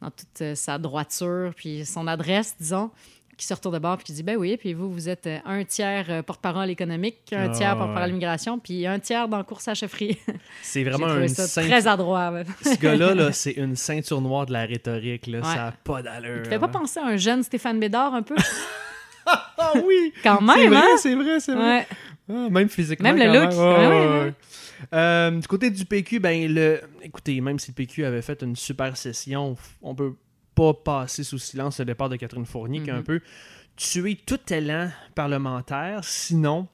[0.00, 2.90] dans toute sa droiture, puis son adresse, disons,
[3.36, 5.38] qui se retourne de bord puis qui dit Ben oui, puis vous, vous êtes euh,
[5.44, 8.06] un tiers euh, porte-parole économique, un Ah, tiers porte-parole ouais.
[8.08, 10.18] l'immigration, puis un tiers dans la course à chefferie.
[10.62, 11.62] C'est vraiment ceinture.
[11.68, 12.32] très adroit.
[12.62, 15.26] Ce gars-là, là, c'est une ceinture noire de la rhétorique.
[15.26, 15.38] Là.
[15.38, 15.44] Ouais.
[15.44, 16.36] Ça n'a pas d'allure.
[16.38, 18.36] Il te fait pas penser à un jeune Stéphane Bédard un peu?
[19.24, 20.12] Ah oui!
[20.24, 20.96] Quand C'est même, vrai, hein?
[20.98, 21.64] c'est vrai, c'est vrai.
[21.78, 21.86] Ouais.
[22.28, 23.12] Ah, même physiquement.
[23.12, 23.52] Même le look.
[23.52, 24.32] Ouais.
[24.92, 28.56] Euh, du côté du PQ, ben le, écoutez, même si le PQ avait fait une
[28.56, 30.14] super session, on peut
[30.54, 33.04] pas passer sous silence le départ de Catherine Fournier qui a un Mhm.
[33.04, 33.20] peu
[33.76, 36.04] tué tout élan parlementaire.
[36.04, 36.68] Sinon,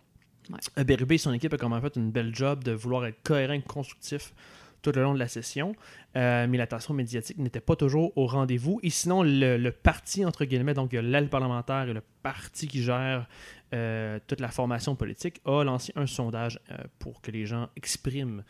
[0.77, 0.85] Ouais.
[0.85, 3.53] Bérubé et son équipe a quand même fait une belle job de vouloir être cohérent
[3.53, 4.33] et constructif
[4.81, 5.75] tout le long de la session.
[6.17, 8.81] Euh, mais l'attention médiatique n'était pas toujours au rendez-vous.
[8.83, 12.01] Et sinon, le, le parti, entre guillemets, donc il y a l'aile parlementaire et le
[12.23, 13.29] parti qui gère
[13.75, 18.43] euh, toute la formation politique, a lancé un sondage euh, pour que les gens expriment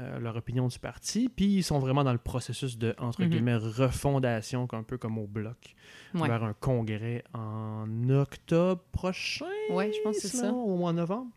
[0.00, 1.28] euh, leur opinion du parti.
[1.28, 3.28] Puis ils sont vraiment dans le processus de, entre Mhm.
[3.30, 5.74] guillemets, refondation, un peu comme au bloc,
[6.14, 6.26] Ouais.
[6.28, 9.46] vers un congrès en octobre prochain.
[9.70, 10.52] Ouais, je pense que c'est ça.
[10.52, 11.30] Au mois de novembre.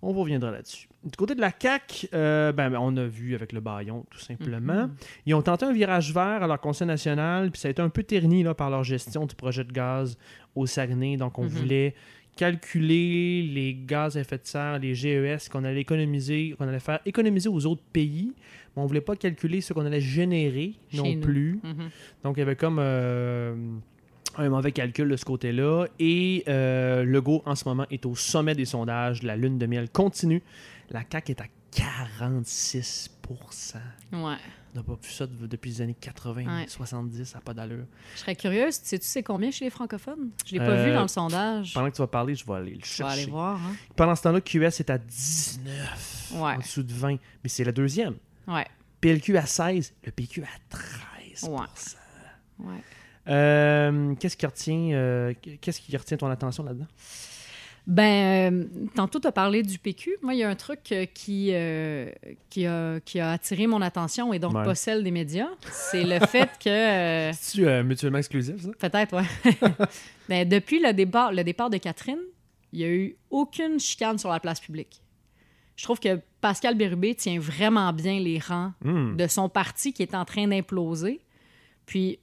[0.00, 0.88] On reviendra là-dessus.
[1.02, 4.84] Du côté de la CAQ, euh, ben, on a vu avec le baillon, tout simplement.
[4.86, 4.94] Mhm.
[5.26, 7.88] Ils ont tenté un virage vert à leur conseil national, puis ça a été un
[7.88, 10.16] peu terni là, par leur gestion du projet de gaz
[10.54, 11.16] au Saguenay.
[11.16, 11.48] Donc, on Mhm.
[11.48, 11.94] voulait
[12.38, 17.00] calculer les gaz à effet de serre, les GES qu'on allait économiser, qu'on allait faire
[17.04, 18.32] économiser aux autres pays,
[18.76, 21.20] mais on voulait pas calculer ce qu'on allait générer Chez non nous.
[21.20, 21.58] plus.
[21.64, 21.90] Mhm.
[22.22, 23.56] Donc, il y avait comme euh,
[24.36, 25.86] un mauvais calcul de ce côté-là.
[25.98, 29.24] Et euh, Legault, en ce moment, est au sommet des sondages.
[29.24, 30.42] La lune de miel continue.
[30.90, 33.78] La CAQ est à 46%
[34.12, 34.36] Ouais.
[34.74, 36.66] On n'a pas vu ça de- depuis les années 80, Ouais.
[36.68, 37.86] 70, ça n'a pas d'allure.
[38.14, 40.30] Je serais curieuse, sais-tu c'est combien chez les francophones?
[40.46, 41.72] Je l'ai pas Euh, vu dans le sondage.
[41.74, 43.30] Pendant que tu vas parler, je vais aller le Je vais aller chercher.
[43.30, 43.56] voir.
[43.56, 43.74] hein.
[43.96, 46.52] Pendant ce temps-là, QS est à 19, Ouais.
[46.54, 47.16] en dessous de 20.
[47.42, 48.14] Mais c'est la deuxième.
[48.46, 48.66] Ouais.
[49.00, 52.66] PLQ à 16, le PQ à 13 Ouais.
[52.66, 52.82] Ouais.
[53.28, 56.86] Euh, Qu'est-ce qui retient, euh, qu'est-ce qui retient ton attention là-dedans?
[57.90, 60.18] Ben, euh, tantôt, tu as parlé du PQ.
[60.20, 62.10] Moi, il y a un truc euh, qui, euh,
[62.50, 64.62] qui, a, qui a attiré mon attention et donc Ouais.
[64.64, 65.48] pas celle des médias.
[65.70, 67.30] C'est le fait que.
[67.34, 68.68] C'est-tu mutuellement exclusif, ça?
[68.78, 69.86] Peut-être, ouais.
[70.28, 72.18] Mais depuis le départ, le départ de Catherine,
[72.74, 75.00] il n'y a eu aucune chicane sur la place publique.
[75.76, 79.16] Je trouve que Pascal Bérubé tient vraiment bien les rangs Hmm.
[79.16, 81.20] de son parti qui est en train d'imploser.
[81.86, 82.18] Puis,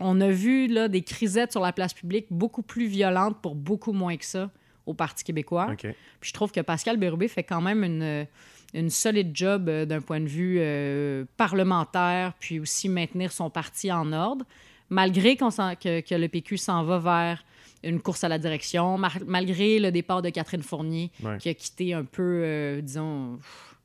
[0.00, 3.92] on a vu là, des crisettes sur la place publique beaucoup plus violentes pour beaucoup
[3.92, 4.50] moins que ça
[4.88, 5.68] au Parti québécois.
[5.78, 8.26] Puis je trouve que Pascal Bérubé fait quand même une,
[8.74, 13.92] une solide job euh, d'un point de vue euh, parlementaire, puis aussi maintenir son parti
[13.92, 14.44] en ordre,
[14.90, 17.44] malgré que, que le PQ s'en va vers
[17.84, 21.38] une course à la direction, malgré le départ de Catherine Fournier, Ouais.
[21.38, 23.76] qui a quitté un peu, euh, disons, pff,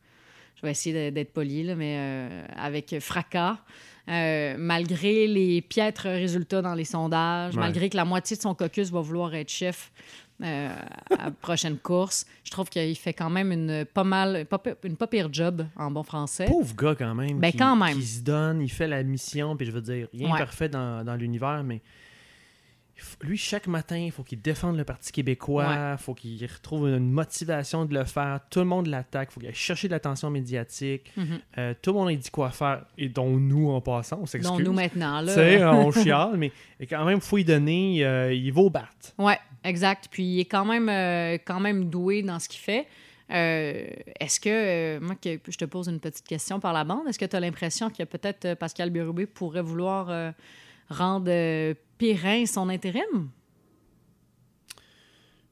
[0.55, 3.57] je vais essayer d'être poli, là, mais euh, avec fracas.
[4.09, 7.61] Euh, malgré les piètres résultats dans les sondages, Ouais.
[7.61, 9.91] malgré que la moitié de son caucus va vouloir être chef
[10.41, 10.76] euh,
[11.17, 14.96] à la prochaine course, je trouve qu'il fait quand même une pas mal, pas une
[14.98, 16.46] pas pire job en bon français.
[16.46, 17.39] Pauvre gars, quand même.
[17.39, 17.98] Ben, qui, quand même.
[17.98, 20.34] Qui se donne, il fait la mission, puis je veux dire, rien Ouais.
[20.34, 21.82] de parfait dans, dans l'univers, mais
[23.21, 27.10] lui, chaque matin, il faut qu'il défende le Parti québécois, il faut qu'il retrouve une
[27.10, 28.39] motivation de le faire.
[28.49, 31.12] Tout le monde l'attaque, il faut qu'il aille chercher de l'attention médiatique.
[31.17, 31.39] Mhm.
[31.58, 34.58] Euh, tout le monde a dit quoi faire, et dont nous, en passant, on s'excuse.
[34.58, 35.34] Donc nous maintenant, là.
[35.34, 36.51] sais, on chiale, mais
[36.89, 39.13] quand même, il faut y donner, euh, il va au battre.
[39.17, 40.08] Ouais, exact.
[40.12, 42.88] Puis il est quand même, euh, quand même doué dans ce qu'il fait.
[43.32, 43.88] Euh,
[44.19, 47.17] est-ce que, euh, moi, que je te pose une petite question par la bande, est-ce
[47.19, 50.32] que tu as l'impression que peut-être Pascal Bérubé pourrait vouloir euh,
[50.93, 53.29] rendre euh, périn son intérim?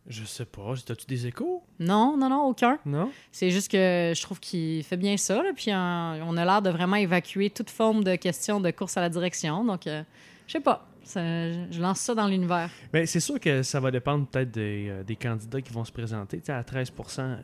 [0.07, 1.63] Je sais pas, as-tu des échos?
[1.79, 2.79] Non, non, non, aucun.
[2.85, 3.11] Non?
[3.31, 5.41] C'est juste que je trouve qu'il fait bien ça.
[5.43, 9.01] là, puis on a l'air de vraiment évacuer toute forme de question de course à
[9.01, 9.63] la direction.
[9.63, 10.01] Donc, euh,
[10.47, 10.87] je sais pas.
[11.03, 12.69] Ça- je lance ça dans l'univers.
[12.93, 15.91] Mais c'est sûr que ça va dépendre peut-être des, euh, des candidats qui vont se
[15.91, 16.39] présenter.
[16.39, 17.37] Tu sais, à 13 euh,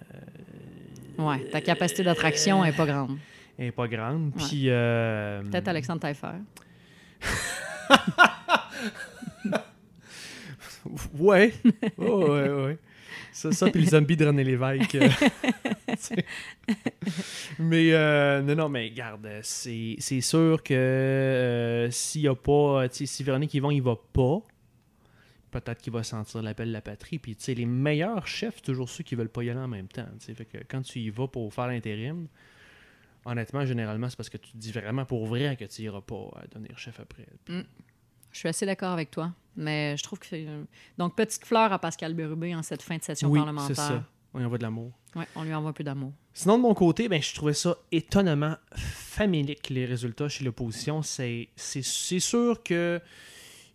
[1.19, 3.17] Ouais, ta capacité d'attraction est pas grande.
[3.57, 4.31] elle n'est pas grande.
[4.35, 4.63] Puis.
[4.69, 6.27] euh, Peut-être Alexandre Taillefer.
[11.19, 11.53] Ouais.
[11.97, 12.77] ouais, ouais.
[13.31, 14.95] Ça, ça puis le zombie de René Lévesque.
[14.95, 15.09] euh,
[17.59, 23.23] mais euh, non, mais garde, c'est sûr que euh, s'il n'y a pas, sais, si
[23.23, 24.41] Véronique Yvon, il va pas,
[25.51, 27.19] peut-être qu'il va sentir l'appel de la patrie.
[27.19, 29.87] Puis, tu sais, les meilleurs chefs, toujours ceux qui veulent pas y aller en même
[29.87, 30.07] temps.
[30.51, 32.27] que quand tu y vas pour faire l'intérim,
[33.27, 36.29] honnêtement, généralement, c'est parce que tu te dis vraiment pour vrai que tu n'iras pas
[36.41, 37.25] à devenir chef après.
[37.47, 39.33] Je suis assez d'accord avec toi.
[39.55, 40.27] Mais je trouve que.
[40.27, 40.45] c'est-
[40.99, 43.75] Donc, petite fleur à Pascal Bérubé en cette fin de session oui, parlementaire.
[43.75, 44.03] c'est ça.
[44.33, 44.91] On y envoie de l'amour.
[45.15, 46.11] Ouais, on lui envoie un peu d'amour.
[46.33, 51.01] Sinon, de mon côté, ben, je trouvais ça étonnamment famélique, les résultats chez l'opposition.
[51.01, 51.49] C'est
[51.81, 53.01] sûr que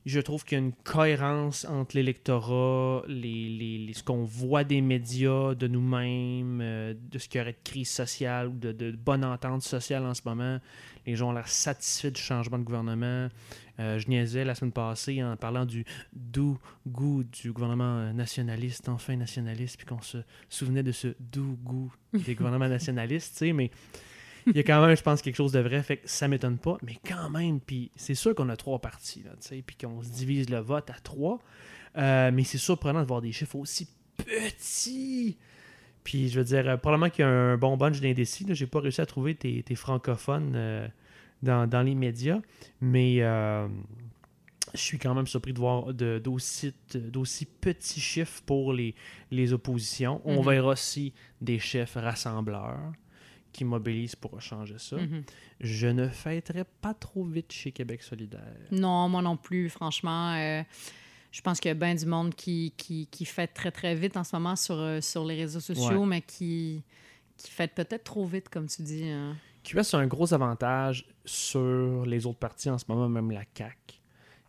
[0.05, 3.49] je trouve qu'il y a une cohérence entre l'électorat, les,
[3.87, 7.59] les- ce qu'on voit des médias, de nous-mêmes, euh, de ce qu'il y aurait de
[7.63, 10.59] crise sociale ou de, bonne entente sociale en ce moment.
[11.07, 13.29] Les gens ont l'air satisfaits du changement de gouvernement.
[13.81, 19.17] Euh, je niaisais la semaine passée en parlant du doux goût du gouvernement nationaliste, enfin
[19.17, 23.71] nationaliste, puis qu'on se souvenait de ce doux goût des gouvernements nationalistes, tu sais, mais
[24.47, 26.59] il y a quand même, je pense, quelque chose de vrai, fait que ça m'étonne
[26.59, 29.77] pas, mais quand même, puis c'est sûr qu'on a trois partis, là, tu sais, puis
[29.77, 31.39] qu'on se divise le vote à trois,
[31.99, 35.39] euh, mais c'est surprenant de voir des chiffres aussi petits.
[36.05, 38.81] Puis je veux dire, euh, probablement qu'il y a un bon bunch d'indécis, j'ai pas
[38.81, 40.89] réussi à trouver tes, tes francophones euh,
[41.43, 42.41] dans, dans les médias,
[42.81, 43.19] mais
[44.75, 48.95] je suis quand même surpris de voir d'aussi d'aussi petits chiffres pour les,
[49.31, 50.23] les oppositions.
[50.25, 50.49] On Mhm.
[50.49, 52.93] verra aussi des chefs rassembleurs
[53.53, 54.97] qui mobilisent pour changer ça.
[54.97, 55.23] Mhm.
[55.61, 58.57] Je ne fêterai pas trop vite chez Québec solidaire.
[58.71, 60.35] Non, moi non plus, franchement.
[60.35, 60.63] euh,
[61.31, 64.17] Je pense qu'il y a bien du monde qui, qui, qui fait très, très vite
[64.17, 66.83] en ce moment sur, euh, sur les réseaux sociaux, mais qui,
[67.37, 69.09] qui fait peut-être trop vite, comme tu dis.
[69.09, 69.37] hein.
[69.65, 73.77] QS a un gros avantage sur les autres partis en ce moment, même la CAQ.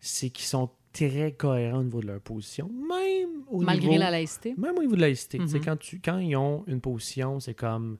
[0.00, 4.00] C'est qu'ils sont très cohérents au niveau de leur position, même au Malgré niveau...
[4.00, 4.54] la laïcité.
[4.58, 5.38] Même au niveau de la laïcité.
[5.46, 5.64] Sais, Mhm.
[5.64, 7.96] quand, tu, quand ils ont une position, c'est comme.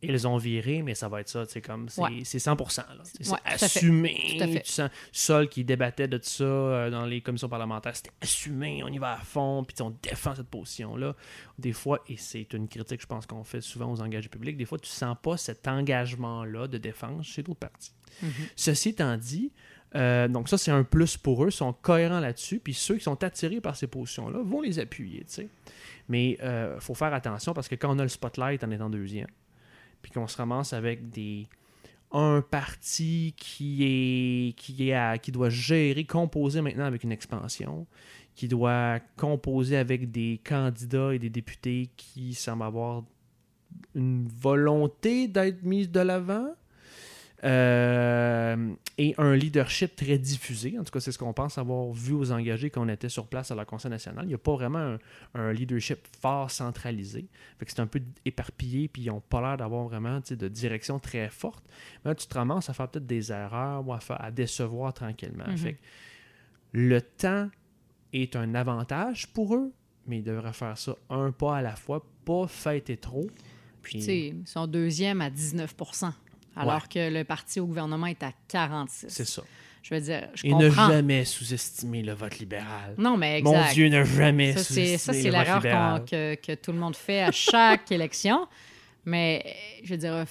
[0.00, 1.44] Ils ont viré, mais ça va être ça.
[1.48, 1.88] C'est comme.
[1.88, 2.20] C'est Ouais.
[2.24, 2.82] c'est 100%.
[2.96, 3.02] là.
[3.02, 4.36] C'est Ouais, tout assumé.
[4.38, 4.60] Tout fait.
[4.60, 7.96] Tu sens Sol qui débattait de ça euh, dans les commissions parlementaires.
[7.96, 8.82] C'était assumé.
[8.84, 9.64] On y va à fond.
[9.64, 11.16] Puis on défend cette position-là.
[11.58, 14.64] Des fois, et c'est une critique, je pense, qu'on fait souvent aux engagés publics, des
[14.66, 17.92] fois, tu sens pas cet engagement-là de défense chez d'autres partis.
[18.22, 18.30] Mhm.
[18.54, 19.52] Ceci étant dit,
[19.96, 23.02] euh, donc ça, c'est un plus pour eux, ils sont cohérents là-dessus, puis ceux qui
[23.02, 25.48] sont attirés par ces positions-là vont les appuyer, tu sais.
[26.08, 29.26] Mais il faut faire attention parce que quand on a le spotlight en étant deuxième,
[30.02, 31.46] puis qu'on se ramasse avec des
[32.10, 37.86] un parti qui est qui est à- qui doit gérer, composer maintenant avec une expansion,
[38.34, 43.04] qui doit composer avec des candidats et des députés qui semblent avoir
[43.94, 46.48] une volonté d'être mise de l'avant.
[47.44, 50.76] Euh, et un leadership très diffusé.
[50.78, 53.26] En tout cas, c'est ce qu'on pense avoir vu aux engagés quand on était sur
[53.28, 54.24] place à la Conseil national.
[54.24, 54.98] Il n'y a pas vraiment un,
[55.34, 57.28] un leadership fort centralisé.
[57.58, 60.98] Fait que c'est un peu éparpillé, puis ils n'ont pas l'air d'avoir vraiment de direction
[60.98, 61.64] très forte.
[62.04, 64.92] Mais là, tu te ramasses à faire peut-être des erreurs ou à, faire- à décevoir
[64.92, 65.46] tranquillement.
[65.48, 65.56] Mhm.
[65.58, 65.78] Fait que
[66.72, 67.48] le temps
[68.12, 69.72] est un avantage pour eux,
[70.06, 73.26] mais ils devraient faire ça un pas à la fois, pas fêter trop.
[73.82, 75.74] Puis, Tu sais, ils sont deuxième à 19
[76.58, 77.10] alors Ouais.
[77.10, 79.42] que le parti au gouvernement est à 46 c'est ça.
[79.82, 82.94] Je veux dire, je Et ne jamais sous-estimer le vote libéral.
[82.98, 83.72] Non, mais Mon exact.
[83.74, 84.64] Dieu, ne jamais c'est, ça,
[85.12, 88.46] sous-estimer c'est l'erreur que, que tout le monde fait à chaque élection.
[89.06, 90.24] Mais, je veux dire,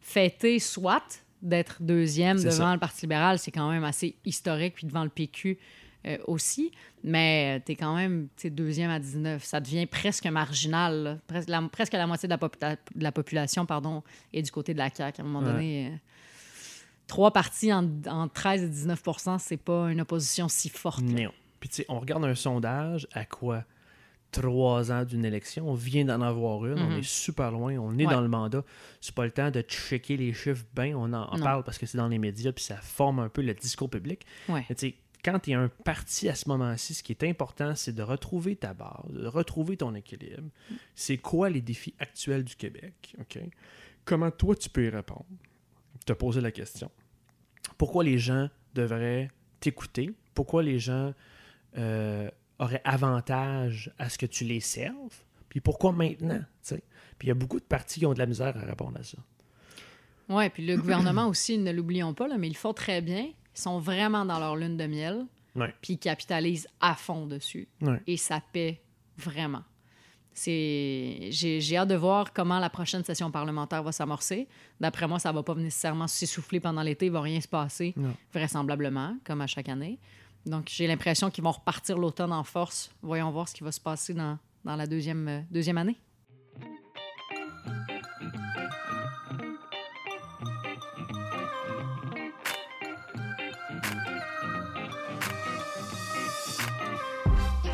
[0.00, 1.02] fêter soit
[1.42, 2.72] d'être deuxième devant ça.
[2.74, 5.58] le Parti libéral, c'est quand même assez historique, puis devant le PQ
[6.06, 6.72] euh, aussi.
[7.04, 9.42] Mais tu es quand même deuxième à 19.
[9.44, 11.02] Ça devient presque marginal.
[11.02, 11.18] là.
[11.26, 14.72] Presque, la, presque la moitié de la, popula- de la population pardon, est du côté
[14.74, 15.20] de la CAQ.
[15.20, 15.52] À un moment Ouais.
[15.52, 15.96] donné, euh,
[17.06, 21.02] trois partis en, en 13 et 19% c'est pas une opposition si forte.
[21.02, 21.32] Non.
[21.60, 23.64] Puis tu sais, on regarde un sondage à quoi?
[24.30, 25.68] Trois ans d'une élection.
[25.68, 26.78] On vient d'en avoir une.
[26.78, 26.98] On Mhm.
[26.98, 27.76] est super loin.
[27.78, 28.12] On est Ouais.
[28.12, 28.62] dans le mandat.
[29.00, 30.96] C'est pas le temps de checker les chiffres bien.
[30.96, 33.54] On en, parle parce que c'est dans les médias puis ça forme un peu le
[33.54, 34.24] discours public.
[34.48, 34.64] Ouais.
[34.68, 38.02] Mais quand tu es un parti à ce moment-ci, ce qui est important, c'est de
[38.02, 40.48] retrouver ta base, de retrouver ton équilibre.
[40.94, 43.16] C'est quoi les défis actuels du Québec?
[44.04, 45.26] Comment toi, tu peux y répondre?
[46.06, 46.90] Te poser la question.
[47.76, 50.12] Pourquoi les gens devraient t'écouter?
[50.34, 51.12] Pourquoi les gens
[51.76, 55.22] euh, auraient avantage à ce que tu les serves?
[55.48, 56.40] Puis pourquoi maintenant?
[57.18, 59.02] Puis il y a beaucoup de partis qui ont de la misère à répondre à
[59.02, 59.18] ça.
[60.28, 63.22] Oui, puis le gouvernement aussi, ne l'oublions pas, là, mais ils font très bien.
[63.56, 65.74] Ils sont vraiment dans leur lune de miel, Ouais.
[65.80, 67.66] puis ils capitalisent à fond dessus.
[67.80, 68.00] Ouais.
[68.06, 68.80] Et ça paie
[69.16, 69.64] vraiment.
[70.44, 74.46] J'ai, hâte de voir comment la prochaine session parlementaire va s'amorcer.
[74.80, 78.14] D'après moi, ça va pas nécessairement s'essouffler pendant l'été, il va rien se passer, Non.
[78.32, 79.98] vraisemblablement, comme à chaque année.
[80.48, 82.90] Donc, j'ai l'impression qu'ils vont repartir l'automne en force.
[83.02, 85.96] Voyons voir ce qui va se passer dans, la deuxième, euh, deuxième année.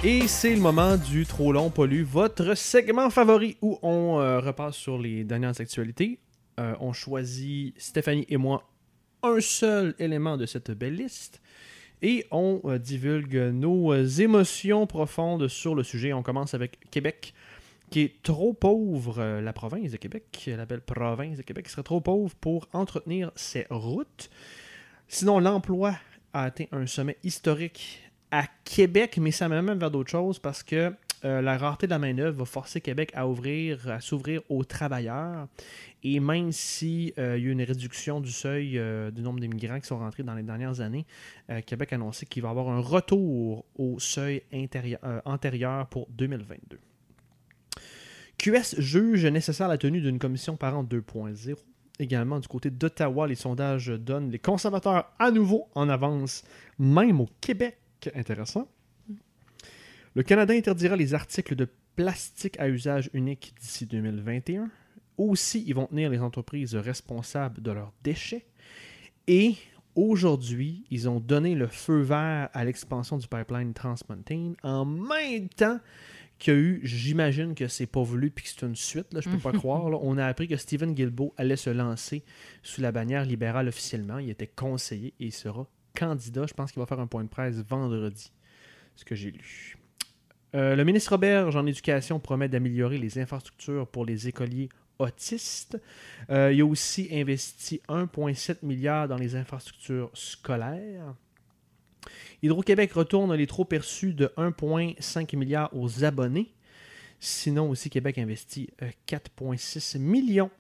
[0.03, 4.75] Et c'est le moment du trop long pollu, votre segment favori où on euh, repasse
[4.75, 6.19] sur les dernières actualités.
[6.61, 8.69] Euh, on choisit Stéphanie et moi
[9.23, 11.41] un seul élément de cette belle liste
[12.05, 16.13] et on euh, divulgue nos euh, émotions profondes sur le sujet.
[16.13, 17.33] On commence avec Québec
[17.89, 21.73] qui est trop pauvre, euh, la province de Québec, la belle province de Québec, qui
[21.73, 24.29] serait trop pauvre pour entretenir ses routes.
[25.09, 25.95] Sinon, l'emploi
[26.35, 30.63] a atteint un sommet historique à Québec, mais ça m'amène même vers d'autres choses parce
[30.63, 30.93] que
[31.25, 35.49] euh, la rareté de la main-d'œuvre va forcer Québec à ouvrir, à s'ouvrir aux travailleurs.
[36.03, 39.81] Et même si euh, y a eu une réduction du seuil euh, du nombre d'immigrants
[39.81, 41.07] qui sont rentrés dans les dernières années,
[41.67, 44.43] Québec a annoncé qu'il va avoir un retour au seuil
[45.25, 46.79] antérieur pour 2022.
[48.39, 51.57] QS juge nécessaire la tenue d'une commission parent 2.0.
[51.99, 56.45] Également, du côté d'Ottawa, les sondages donnent les conservateurs à nouveau en avance,
[56.79, 57.79] même au Québec.
[58.15, 58.69] Intéressant.
[60.15, 64.71] Le Canada interdira les articles de plastique à usage unique d'ici 2021.
[65.19, 68.47] Aussi, ils vont tenir les entreprises responsables de leurs déchets.
[69.27, 69.55] Et
[69.97, 75.81] aujourd'hui, ils ont donné le feu vert à l'expansion du pipeline Transmontane en même temps
[76.39, 79.21] qu'il y a eu, j'imagine que c'est pas voulu puis que c'est une suite, là,
[79.21, 79.89] je peux pas croire.
[79.89, 79.99] là.
[80.03, 82.25] On a appris que Stephen Guilbeault allait se lancer
[82.63, 84.19] sous la bannière libérale officiellement.
[84.19, 85.67] Il était conseiller et il sera
[85.97, 86.47] candidat.
[86.49, 88.33] Je pense qu'il va faire un point de presse vendredi.
[88.97, 89.77] ce que j'ai lu.
[90.55, 95.81] Euh, le ministre Roberge en éducation promet d'améliorer les infrastructures pour les écoliers autistes.
[96.31, 101.15] Euh, il a aussi investi 1,7 milliard dans les infrastructures scolaires.
[102.43, 106.53] Hydro-Québec retourne les trop perçus de 1,5 milliard aux abonnés.
[107.19, 108.71] Sinon, aussi, Québec investit
[109.09, 110.51] 4,6 millions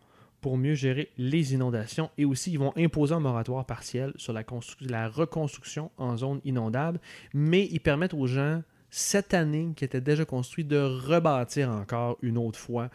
[0.40, 2.10] pour mieux gérer les inondations.
[2.16, 4.44] Et aussi, ils vont imposer un moratoire partiel sur la,
[4.80, 7.00] la reconstruction en zone inondable.
[7.34, 8.62] Mais ils permettent aux gens,
[8.96, 12.90] cette année qui était déjà construite, de rebâtir encore une autre fois.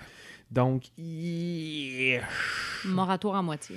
[0.50, 0.84] Donc,
[2.86, 3.76] moratoire à moitié.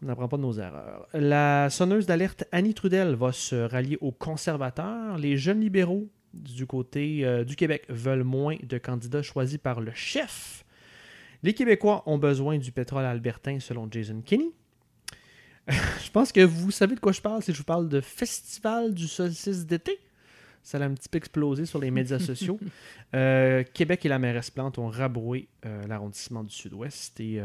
[0.00, 1.08] On n'apprend pas de nos erreurs.
[1.12, 5.18] La sonneuse d'alerte Annie Trudel va se rallier aux conservateurs.
[5.18, 9.92] Les jeunes libéraux du côté euh, du Québec veulent moins de candidats choisis par le
[9.94, 10.64] chef.
[11.42, 14.52] Les Québécois ont besoin du pétrole albertain selon Jason Kinney.
[15.68, 18.94] je pense que vous savez de quoi je parle si je vous parle de Festival
[18.94, 19.98] du solstice d'été.
[20.62, 22.58] Ça a un petit peu explosé sur les médias sociaux.
[23.14, 27.40] Euh, Québec et la mairesse Plante ont rabroué euh, l'arrondissement du Sud-Ouest et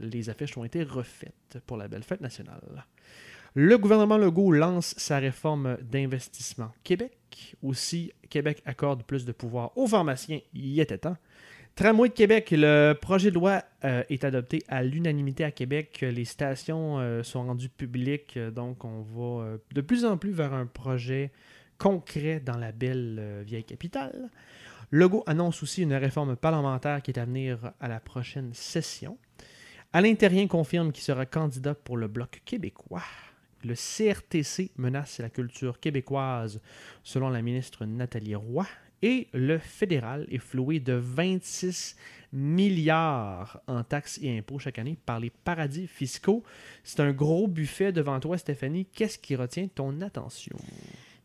[0.00, 2.84] les affiches ont été refaites pour la belle fête nationale.
[3.56, 7.56] Le gouvernement Legault lance sa réforme d'investissement Québec.
[7.62, 10.40] Aussi, Québec accorde plus de pouvoir aux pharmaciens.
[10.54, 11.16] Il était temps.
[11.76, 16.04] Tramway de Québec, le projet de loi euh, est adopté à l'unanimité à Québec.
[16.08, 20.52] Les stations euh, sont rendues publiques, donc on va euh, de plus en plus vers
[20.52, 21.32] un projet
[21.84, 24.30] concret dans la belle vieille capitale.
[24.90, 29.18] Legault annonce aussi une réforme parlementaire qui est à venir à la prochaine session.
[29.92, 33.02] Alain Terrien confirme qu'il sera candidat pour le Bloc québécois.
[33.64, 36.62] Le CRTC menace la culture québécoise,
[37.02, 38.66] selon la ministre Nathalie Roy.
[39.02, 41.96] Et le fédéral est floué de 26
[42.32, 46.44] milliards en taxes et impôts chaque année par les paradis fiscaux.
[46.82, 48.86] C'est un gros buffet devant toi, Stéphanie.
[48.86, 50.56] Qu'est-ce qui retient ton attention?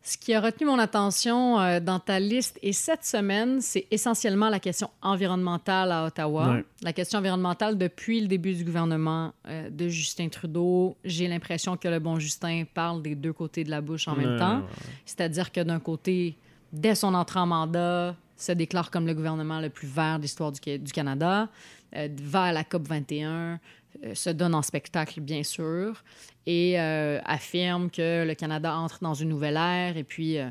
[0.02, 4.48] Ce qui a retenu mon attention euh, dans ta liste et cette semaine, c'est essentiellement
[4.48, 6.56] la question environnementale à Ottawa.
[6.82, 10.96] La question environnementale depuis le début du gouvernement euh, de Justin Trudeau.
[11.04, 14.38] J'ai l'impression que le bon Justin parle des deux côtés de la bouche en même
[14.38, 14.62] temps.
[15.04, 16.38] C'est-à-dire que d'un côté,
[16.72, 20.52] dès son entrée en mandat, se déclare comme le gouvernement le plus vert de l'histoire
[20.52, 21.48] du, du, Canada,
[21.94, 23.56] euh, à la COP 21, euh,
[24.14, 26.02] se donne en spectacle, bien sûr,
[26.46, 30.50] et euh, affirme que le Canada entre dans une nouvelle ère et puis euh,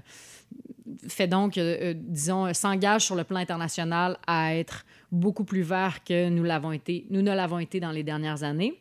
[1.08, 1.60] fait donc,
[1.96, 7.06] disons, s'engage sur le plan international à être beaucoup plus vert que nous l'avons été,
[7.10, 8.80] nous ne l'avons été dans les dernières années.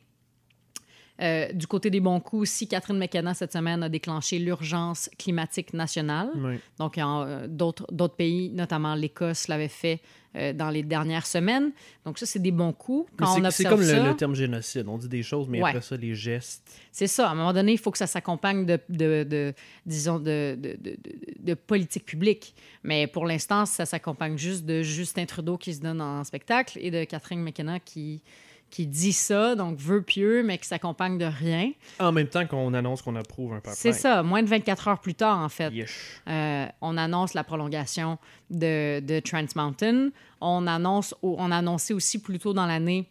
[1.19, 6.31] Du côté des bons coups aussi, Catherine McKenna, cette semaine, a déclenché l'urgence climatique nationale.
[6.79, 6.99] Donc,
[7.49, 10.01] d'autres pays, notamment l'Écosse, l'avaient fait
[10.37, 11.73] euh, dans les dernières semaines.
[12.05, 13.11] Donc ça, c'est des bons coups.
[13.51, 14.87] C'est comme le, terme génocide.
[14.87, 16.63] On dit des choses, mais après ça, les gestes.
[16.93, 17.29] C'est ça.
[17.29, 19.55] À un moment donné, il faut que ça s'accompagne de, de, de,
[19.87, 20.59] disons, de,
[21.41, 22.55] de, politique publique.
[22.85, 26.91] Mais pour l'instant, ça s'accompagne juste de Justin Trudeau qui se donne en spectacle et
[26.91, 28.21] de Catherine McKenna qui
[28.71, 31.73] qui dit ça, donc veut pieux, mais qui s'accompagne de rien.
[31.99, 33.77] En même temps qu'on annonce qu'on approuve un pipeline.
[33.77, 35.73] C'est ça, moins de 24 heures plus tard, en fait.
[36.29, 38.19] Euh, on annonce la prolongation
[38.51, 40.11] de, de Trans Mountain.
[40.41, 43.09] On, annonce, on a annoncé aussi plus tôt dans l'année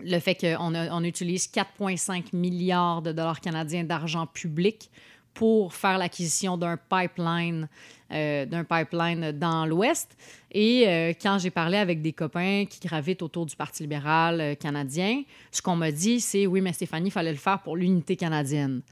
[0.00, 4.90] le fait qu'on on utilise 4,5 milliards de dollars canadiens d'argent public
[5.34, 7.68] pour faire l'acquisition d'un pipeline,
[8.12, 10.16] euh, pipeline dans l'Ouest.
[10.50, 14.54] Et euh, quand j'ai parlé avec des copains qui gravitent autour du Parti libéral euh,
[14.54, 18.16] canadien, ce qu'on m'a dit, c'est oui, mais Stéphanie, il fallait le faire pour l'unité
[18.16, 18.82] canadienne.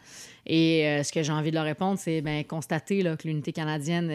[0.47, 4.09] Et ce que j'ai envie de leur répondre, c'est ben, constater là, que l'unité canadienne,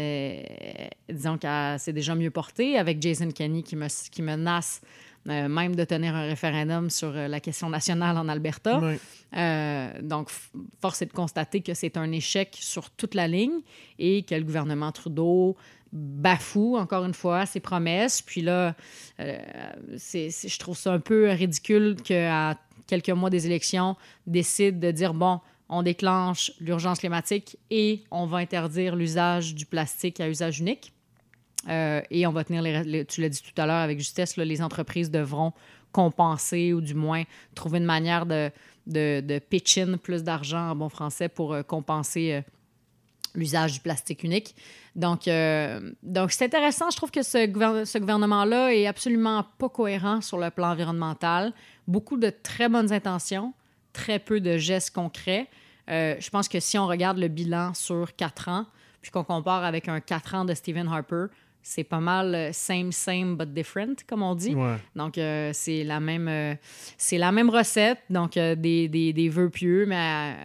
[1.07, 1.37] disons
[1.77, 4.81] s'est déjà mieux portée avec Jason Kenney qui, me, qui menace
[5.27, 8.79] euh, même de tenir un référendum sur euh, la question nationale en Alberta.
[9.35, 10.29] Euh, donc,
[10.79, 13.61] force est de constater que c'est un échec sur toute la ligne
[13.97, 15.57] et que le gouvernement Trudeau
[15.91, 18.21] bafoue encore une fois ses promesses.
[18.21, 18.75] Puis là,
[19.17, 23.95] je trouve ça un peu ridicule qu'à quelques mois des élections,
[24.27, 30.19] décide de dire, bon, on déclenche l'urgence climatique et on va interdire l'usage du plastique
[30.19, 30.93] à usage unique.
[31.67, 34.61] Euh, et on va tenir les, tu l'as dit tout à l'heure avec justesse, les
[34.61, 35.53] entreprises devront
[35.91, 37.23] compenser ou du moins
[37.55, 38.51] trouver une manière de,
[38.87, 42.41] de, pitch in plus d'argent en bon français pour euh, compenser euh,
[43.33, 44.55] l'usage du plastique unique.
[44.95, 45.29] Donc,
[46.03, 46.89] donc c'est intéressant.
[46.89, 51.51] Je trouve que ce gouvernement-là est absolument pas cohérent sur le plan environnemental.
[51.85, 53.53] Beaucoup de très bonnes intentions,
[53.91, 55.49] très peu de gestes concrets.
[55.89, 58.65] je pense que si on regarde le bilan sur quatre ans,
[59.01, 61.25] puis qu'on compare avec un quatre ans de Stephen Harper,
[61.67, 64.55] c'est pas mal euh, same, same, but different, comme on dit.
[64.95, 66.53] Donc, euh, c'est la même euh,
[66.97, 67.97] c'est la même recette.
[68.11, 70.35] Donc, des, des, des, vœux pieux, mais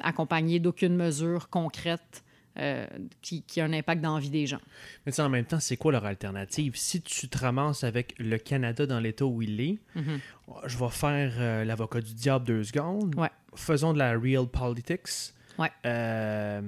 [0.00, 2.22] accompagnés d'aucune mesure concrète
[2.60, 2.86] euh,
[3.22, 4.60] qui, qui a un impact dans la vie des gens.
[5.04, 6.74] Mais tu sais, en même temps, c'est quoi leur alternative?
[6.76, 10.20] Si tu te ramasses avec le Canada dans l'état où il est, Mhm.
[10.66, 13.14] je vais faire euh, l'avocat du diable deux secondes.
[13.16, 13.30] Ouais.
[13.56, 15.34] Faisons de la real politics.
[15.58, 15.70] Ouais.
[15.86, 16.60] Euh,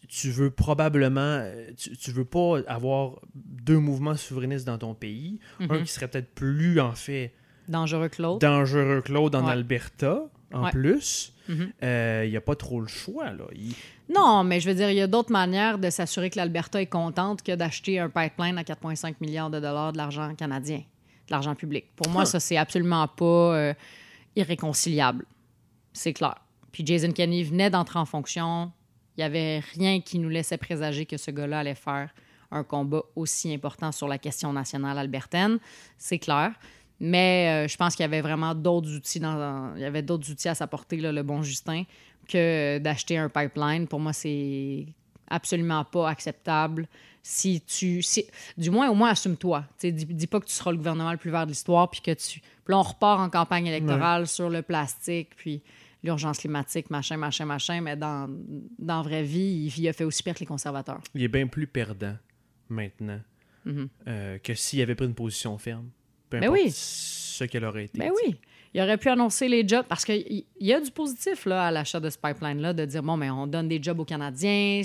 [0.00, 4.94] tu, tu veux probablement, euh, tu, tu veux pas avoir deux mouvements souverainistes dans ton
[4.94, 5.38] pays.
[5.60, 5.82] Un Mhm.
[5.84, 7.32] qui serait peut-être plus, en fait,
[7.68, 8.38] Dangereux que l'autre.
[8.40, 9.52] dangereux que l'autre en Ouais.
[9.52, 10.22] Alberta,
[10.52, 10.70] en Ouais.
[10.70, 11.32] plus.
[11.48, 11.72] Mhm.
[11.82, 13.44] Il n'y a pas trop le choix, là.
[13.54, 13.74] Il-
[14.14, 16.86] Non, mais je veux dire, il y a d'autres manières de s'assurer que l'Alberta est
[16.86, 21.54] contente que d'acheter un pipeline à 4,5 milliards de dollars de l'argent canadien, de l'argent
[21.54, 21.86] public.
[21.96, 22.26] Pour moi, Huh.
[22.26, 23.24] ça, c'est absolument pas
[23.56, 23.74] euh,
[24.36, 25.24] irréconciliable.
[25.92, 26.34] C'est clair.
[26.72, 28.72] Puis Jason Kenney venait d'entrer en fonction.
[29.16, 32.10] Il n'y avait rien qui nous laissait présager que ce gars-là allait faire
[32.50, 35.58] un combat aussi important sur la question nationale albertaine.
[35.98, 36.52] C'est clair.
[37.00, 40.30] Mais euh, je pense qu'il y avait vraiment d'autres outils dans, il y avait d'autres
[40.30, 41.82] outils à sa portée, là, le bon Justin,
[42.28, 43.88] que d'acheter un pipeline.
[43.88, 44.86] Pour moi, c'est
[45.28, 46.86] absolument pas acceptable.
[47.22, 49.64] Si tu, si- du moins, au moins, assume-toi.
[49.82, 52.40] Dis pas que tu seras le gouvernement le plus vert de l'histoire, puis que tu.
[52.40, 55.62] Puis là, on repart en campagne électorale sur le plastique, puis
[56.02, 57.80] l'urgence climatique, machin, machin, machin.
[57.80, 58.28] Mais dans,
[58.78, 61.00] dans la vraie vie, il, il a fait aussi pire que les conservateurs.
[61.14, 62.16] il est bien plus perdant
[62.68, 63.20] maintenant
[63.64, 63.88] Mhm.
[64.08, 65.88] euh, que s'il avait pris une position ferme.
[66.28, 66.70] Peu Ben importe oui.
[66.72, 67.96] ce qu'elle aurait été.
[67.98, 68.34] Ben oui.
[68.74, 71.70] Il aurait pu annoncer les jobs parce qu'il y y a du positif là, à
[71.70, 74.80] l'achat de ce pipeline-là, de dire bon, mais on donne des jobs aux Canadiens,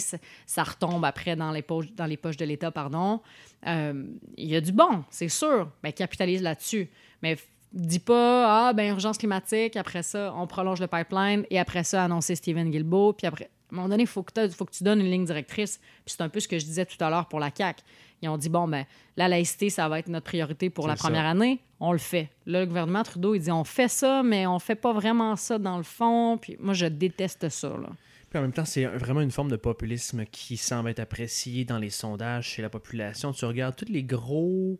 [0.45, 3.22] ça retombe après dans les poches, dans les poches de l'État, pardon.
[3.65, 4.03] Euh,
[4.36, 5.72] Il y a du bon, c'est sûr.
[5.84, 6.89] Mais capitalise là-dessus.
[7.24, 7.38] Mais
[7.74, 12.03] dis pas, ah, ben urgence climatique, après ça, on prolonge le pipeline et après ça,
[12.03, 13.13] annoncer Stephen Guilbeault.
[13.13, 15.11] Puis après, à un moment donné, il faut, que t'as- faut que tu donnes une
[15.11, 15.78] ligne directrice.
[16.05, 17.82] Puis c'est un peu ce que je disais tout à l'heure pour la CAQ.
[18.22, 21.03] Ils ont dit, bon, ben, la laïcité, ça va être notre priorité pour la ça.
[21.03, 21.59] première année.
[21.80, 22.30] On le fait.
[22.47, 25.59] Là, le gouvernement Trudeau, il dit, on fait ça, mais on fait pas vraiment ça
[25.59, 26.39] dans le fond.
[26.41, 27.89] Puis moi, je déteste ça, là.
[28.30, 31.78] Puis en même temps, c'est vraiment une forme de populisme qui semble être appréciée dans
[31.78, 33.32] les sondages chez la population.
[33.32, 34.80] Tu regardes tous les gros.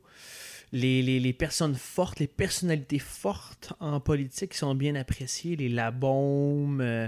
[0.74, 5.70] Les, les- les personnes fortes, les personnalités fortes en politique qui sont bien appréciées, les
[5.70, 7.07] Labaume, euh,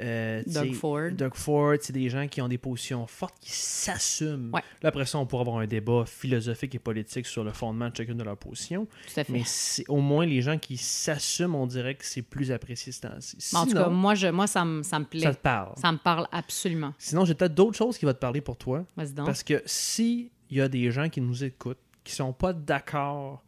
[0.00, 1.10] euh, Doug Ford.
[1.12, 4.50] Doug Ford, c'est des gens qui ont des positions fortes, qui s'assument.
[4.54, 4.62] Ouais.
[4.82, 7.94] Là, après ça, on pourra avoir un débat philosophique et politique sur le fondement de
[7.96, 8.86] chacune de leurs positions.
[8.86, 9.32] Tout à fait.
[9.32, 13.02] Mais c'est au moins les gens qui s'assument, on dirait que c'est plus apprécié ce
[13.02, 13.36] temps-ci.
[13.52, 15.20] Mais en tout cas, moi, je, moi ça, me, ça me plaît.
[15.20, 15.74] ça te parle.
[15.76, 16.94] Ça me parle absolument.
[16.98, 18.84] Sinon, j'ai peut-être d'autres choses qui vont te parler pour toi.
[18.96, 19.26] Vas-y donc.
[19.26, 23.42] Parce que s'il y a des gens qui nous écoutent, qui sont pas d'accord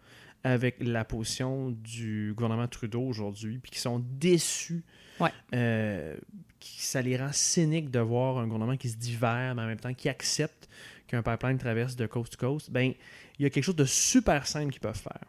[0.45, 4.85] avec la position du gouvernement Trudeau aujourd'hui, puis qui sont déçus,
[5.21, 5.31] Ouais.
[5.55, 6.17] euh,
[6.61, 9.67] qui, ça les rend cyniques de voir un gouvernement qui se dit vert, mais en
[9.67, 10.69] même temps qui accepte
[11.07, 12.93] qu'un pipeline traverse de coast to coast, ben
[13.39, 15.25] il y a quelque chose de super simple qu'ils peuvent faire.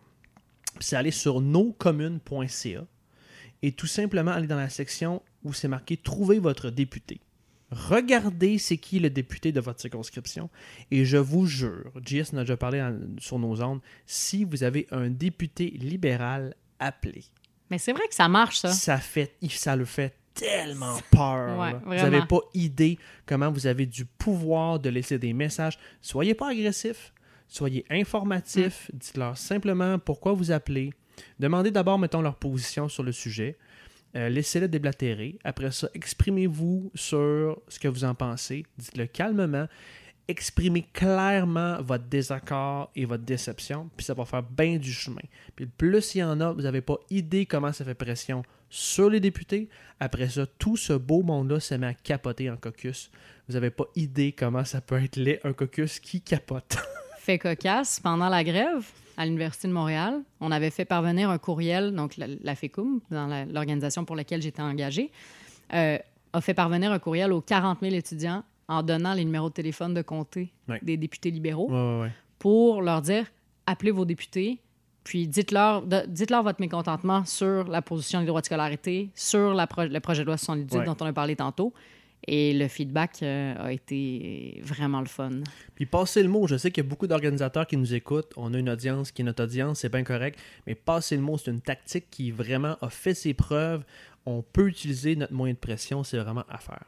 [0.80, 2.86] C'est aller sur noscommunes.ca
[3.64, 7.20] et tout simplement aller dans la section où c'est marqué Trouver votre député.
[7.72, 10.50] Regardez c'est qui le député de votre circonscription
[10.90, 14.64] et je vous jure, JS en a déjà parlé en- sur nos ondes, si vous
[14.64, 17.26] avez un député libéral, appelé.
[17.70, 18.72] Mais c'est vrai que ça marche, ça.
[18.72, 21.60] Ça fait, ça le fait tellement peur.
[21.60, 21.74] Ouais.
[21.84, 25.78] Vous n'avez pas idée comment vous avez du pouvoir de laisser des messages.
[26.02, 27.12] Soyez pas agressif,
[27.50, 28.98] soyez informatif, Mm.
[28.98, 30.94] dites-leur simplement pourquoi vous appelez.
[31.40, 33.58] Demandez d'abord, mettons, leur position sur le sujet.
[34.18, 35.38] Euh, Laissez-le déblatérer.
[35.44, 38.66] Après ça, exprimez-vous sur ce que vous en pensez.
[38.78, 39.68] Dites-le calmement.
[40.30, 45.22] Exprimez clairement votre désaccord et votre déception, puis ça va faire bien du chemin.
[45.56, 49.10] Puis plus il y en a, vous n'avez pas idée comment ça fait pression sur
[49.10, 49.70] les députés.
[50.02, 53.10] Après ça, tout ce beau monde-là se met à capoter en caucus.
[53.48, 56.78] Vous n'avez pas idée comment ça peut être laid, un caucus qui capote.
[57.28, 58.86] Fait cocasse, pendant la grève
[59.18, 63.28] à l'Université de Montréal, on avait fait parvenir un courriel, donc la, la FECUM, dans
[63.28, 65.12] la- l'organisation pour laquelle j'étais engagée,
[65.74, 65.98] euh,
[66.32, 69.94] a fait parvenir un courriel aux 40 000 étudiants en donnant les numéros de téléphone
[69.94, 70.80] de comté Ouais.
[70.82, 72.12] des députés libéraux ouais, ouais, ouais.
[72.40, 73.26] pour leur dire
[73.66, 74.62] appelez vos députés,
[75.04, 79.84] puis dites-leur dites-leur votre mécontentement sur la position des droits de scolarité, sur la pro-
[79.84, 80.86] le projet de loi 78 Ouais.
[80.86, 81.74] dont on a parlé tantôt.
[82.28, 85.32] Et le feedback euh, a été vraiment le fun.
[85.76, 86.46] Puis passez le mot.
[86.46, 88.34] Je sais qu'il y a beaucoup d'organisateurs qui nous écoutent.
[88.36, 90.38] On a une audience qui est notre audience, c'est bien correct.
[90.66, 93.86] Mais passez le mot, c'est une tactique qui vraiment a fait ses preuves.
[94.26, 96.84] On peut utiliser notre moyen de pression, c'est vraiment à faire.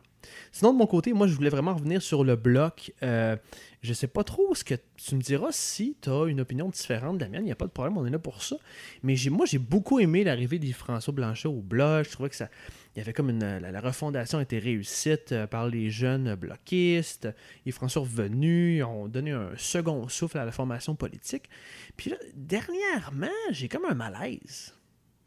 [0.51, 2.93] Sinon, de mon côté, moi, je voulais vraiment revenir sur le bloc.
[3.03, 3.36] Euh,
[3.82, 7.17] je sais pas trop ce que tu me diras si tu as une opinion différente
[7.17, 7.43] de la mienne.
[7.43, 8.57] Il n'y a pas de problème, on est là pour ça.
[9.03, 12.05] Mais j'ai, moi, j'ai beaucoup aimé l'arrivée d'Yves-François Blanchet au bloc.
[12.05, 12.49] Je trouvais que ça.
[12.95, 13.59] Il y avait comme une.
[13.59, 17.30] La, la refondation était réussite euh, par les jeunes bloquistes.
[17.65, 21.49] Yves-François revenu, ils ont donné un second souffle à la formation politique.
[21.95, 24.74] Puis là, dernièrement, j'ai comme un malaise.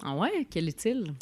[0.03, 0.47] Ah ouais?
[0.51, 1.15] Quel est-il?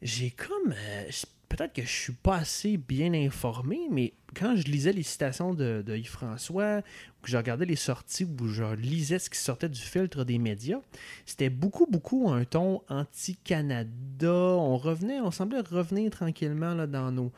[0.00, 0.72] J'ai comme.
[0.72, 1.10] euh,
[1.48, 5.82] peut-être que je suis pas assez bien informé, mais quand je lisais les citations de,
[5.88, 10.24] Yves-François, ou que je regardais les sorties, ou je lisais ce qui sortait du filtre
[10.24, 10.80] des médias,
[11.26, 14.32] c'était beaucoup, beaucoup un ton anti-Canada.
[14.32, 17.32] On revenait, on semblait revenir tranquillement là, dans nos,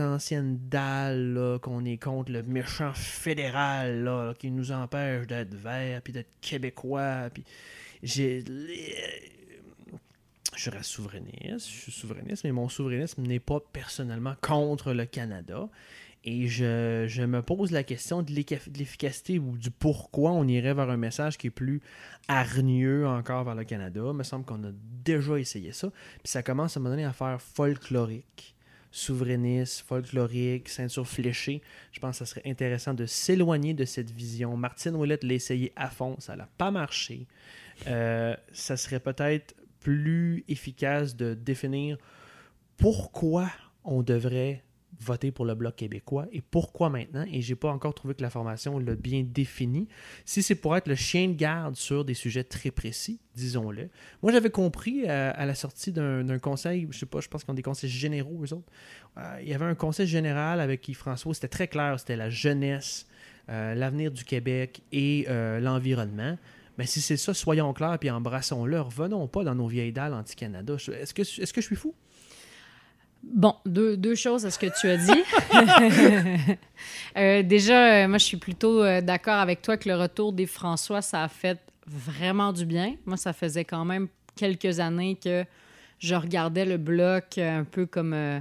[0.00, 6.40] anciennes dalles, qu'on est contre le méchant fédéral qui nous empêche d'être verts, puis d'être
[6.40, 7.28] québécois.
[7.32, 7.44] Puis
[8.02, 8.42] j'ai
[10.66, 15.68] je reste souverainiste, je suis souverainiste, mais mon souverainisme n'est pas personnellement contre le Canada.
[16.24, 20.90] Et je, je me pose la question de l'efficacité ou du pourquoi on irait vers
[20.90, 21.80] un message qui est plus
[22.26, 24.00] hargneux encore vers le Canada.
[24.08, 24.72] Il me semble qu'on a
[25.04, 25.88] déjà essayé ça.
[26.24, 28.56] Puis ça commence à me donner à faire folklorique,
[28.90, 31.62] souverainiste, folklorique, ceinture fléchée.
[31.92, 34.56] Je pense que ça serait intéressant de s'éloigner de cette vision.
[34.56, 37.28] Martine Ouellette l'a essayé à fond, ça n'a pas marché.
[37.86, 39.54] Euh, ça serait peut-être
[39.86, 41.96] plus efficace de définir
[42.76, 43.48] pourquoi
[43.84, 44.64] on devrait
[44.98, 47.24] voter pour le Bloc québécois et pourquoi maintenant.
[47.30, 49.86] Et j'ai pas encore trouvé que la formation l'a bien défini.
[50.24, 53.90] Si c'est pour être le chien de garde sur des sujets très précis, disons-le.
[54.24, 57.52] Moi, j'avais compris euh, à la sortie d'un conseil, je sais pas, je pense qu'ils
[57.52, 58.72] ont des conseils généraux, eux autres.
[59.18, 62.28] Euh, il y avait un conseil général avec Yves François, c'était très clair, c'était la
[62.28, 63.06] jeunesse,
[63.50, 65.26] euh, l'avenir du Québec et
[65.60, 66.36] l'environnement.
[66.78, 68.80] Mais si c'est ça, soyons clairs puis embrassons-le.
[68.80, 70.74] Revenons pas dans nos vieilles dalles anti-Canada.
[70.74, 71.94] Est-ce que, est que je suis fou?
[73.22, 76.56] Bon, deux, deux choses à ce que tu as dit.
[77.16, 80.44] Euh, déjà, euh, moi, je suis plutôt euh, d'accord avec toi que le retour des
[80.44, 82.96] François, ça a fait vraiment du bien.
[83.06, 85.46] Moi, ça faisait quand même quelques années que
[85.98, 88.40] je regardais le bloc un peu comme euh,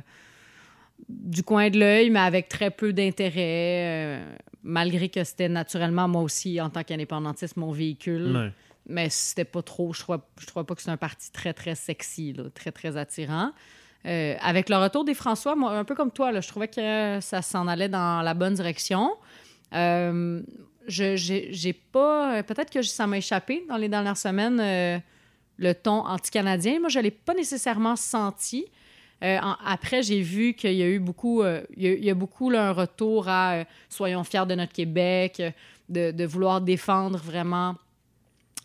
[1.07, 4.35] du coin de l'œil, mais avec très peu d'intérêt, euh,
[4.65, 8.51] malgré que c'était naturellement, moi aussi, en tant qu'indépendantiste, mon véhicule.
[8.87, 9.93] Mais c'était pas trop.
[9.93, 12.97] Je crois, je crois pas que c'est un parti très, très sexy, là, très, très
[12.97, 13.51] attirant.
[14.05, 17.19] Euh, avec le retour des François, moi, un peu comme toi, là, je trouvais que
[17.21, 19.15] ça s'en allait dans la bonne direction.
[19.73, 20.41] Euh,
[20.87, 22.43] je j'ai j'ai pas.
[22.43, 24.99] Peut-être que ça m'a échappé dans les dernières semaines, euh,
[25.57, 26.79] le ton anti-canadien.
[26.79, 28.65] Moi, je l'ai pas nécessairement senti.
[29.23, 32.03] Euh, en- après, j'ai vu qu'il y a eu beaucoup, euh, il y a, il
[32.05, 35.51] y a beaucoup là, un retour à euh, soyons fiers de notre Québec, euh,
[35.89, 37.75] de, de vouloir défendre vraiment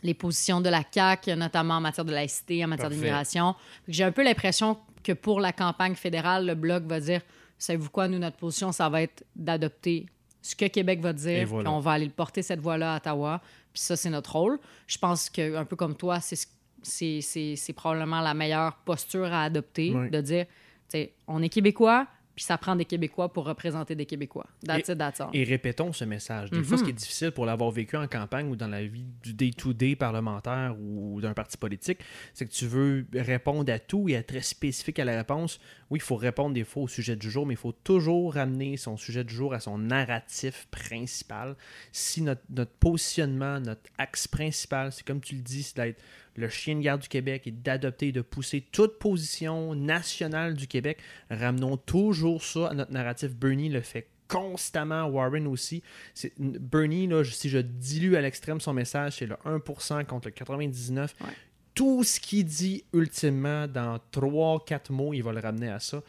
[0.03, 3.55] les positions de la CAQ, notamment en matière de laïcité, en matière d'immigration.
[3.86, 7.20] J'ai un peu l'impression que pour la campagne fédérale, le Bloc va dire
[7.59, 10.07] savez-vous quoi, nous, notre position, ça va être d'adopter
[10.40, 11.64] ce que Québec va dire, voilà.
[11.68, 13.42] puis on va aller le porter cette voie-là à Ottawa.
[13.74, 14.59] Puis ça, c'est notre rôle.
[14.86, 16.46] Je pense que, un peu comme toi, c'est ce-
[16.82, 20.10] c'est probablement la meilleure posture à adopter, Oui.
[20.10, 20.52] de dire, tu
[20.88, 22.06] sais, on est Québécois,
[22.36, 24.46] puis ça prend des Québécois pour représenter des Québécois.
[24.64, 25.28] That's it, that's all.
[25.34, 26.50] Et répétons ce message.
[26.50, 29.04] Des fois, ce qui est difficile pour l'avoir vécu en campagne ou dans la vie
[29.22, 31.98] du day-to-day parlementaire ou d'un parti politique,
[32.32, 35.60] c'est que tu veux répondre à tout et être très spécifique à la réponse.
[35.90, 38.78] Oui, il faut répondre des fois au sujet du jour, mais il faut toujours ramener
[38.78, 41.56] son sujet du jour à son narratif principal.
[41.92, 46.00] Si notre, notre positionnement, notre axe principal, c'est comme tu le dis, c'est d'être
[46.36, 50.66] le chien de garde du Québec et d'adopter et de pousser toute position nationale du
[50.66, 50.98] Québec,
[51.30, 53.34] ramenons toujours ça à notre narratif.
[53.34, 55.82] Bernie le fait constamment, Warren aussi.
[56.14, 60.32] C'est- Bernie, là, si je dilue à l'extrême son message, c'est le 1% contre le
[60.32, 61.14] 99%.
[61.24, 61.32] Ouais.
[61.74, 66.02] Tout ce qu'il dit ultimement dans 3-4 mots, il va le ramener à ça.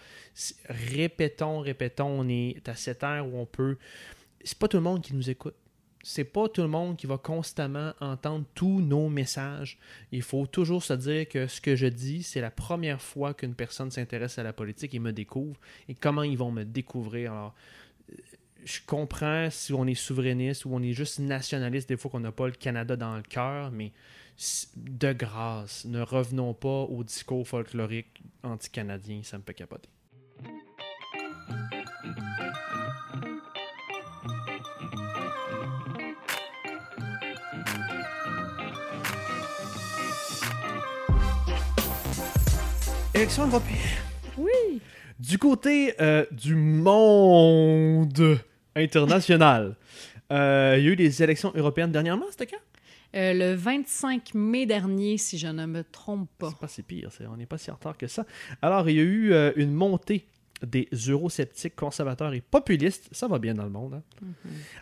[0.70, 3.78] Répétons, répétons, on est à cette ère où on peut.
[4.44, 5.56] C'est pas tout le monde qui nous écoute.
[6.04, 9.78] C'est pas tout le monde qui va constamment entendre tous nos messages.
[10.12, 13.54] Il faut toujours se dire que ce que je dis, c'est la première fois qu'une
[13.54, 15.60] personne s'intéresse à la politique et me découvre.
[15.88, 17.34] Et comment ils vont me découvrir.
[17.34, 17.56] Alors,
[18.12, 18.16] euh,
[18.66, 22.32] je comprends si on est souverainiste ou on est juste nationaliste, des fois qu'on n'a
[22.32, 23.92] pas le Canada dans le cœur, mais
[24.76, 29.90] de grâce, ne revenons pas au discours folklorique anti-canadien, ça me fait capoter.
[43.22, 43.78] Européenne.
[44.36, 44.82] Oui!
[45.20, 48.40] Du côté euh, du monde
[48.76, 49.76] international,
[50.32, 52.58] euh, il y a eu des élections européennes dernièrement, c'était quand?
[53.16, 56.50] Euh, le 25 mai dernier, si je ne me trompe pas.
[56.50, 58.26] C'est pas si pire, on n'est pas si en retard que ça.
[58.64, 60.26] Alors, il y a eu une montée
[60.66, 63.08] des eurosceptiques, conservateurs et populistes.
[63.12, 63.96] Ça va bien dans le monde.
[63.96, 64.02] hein.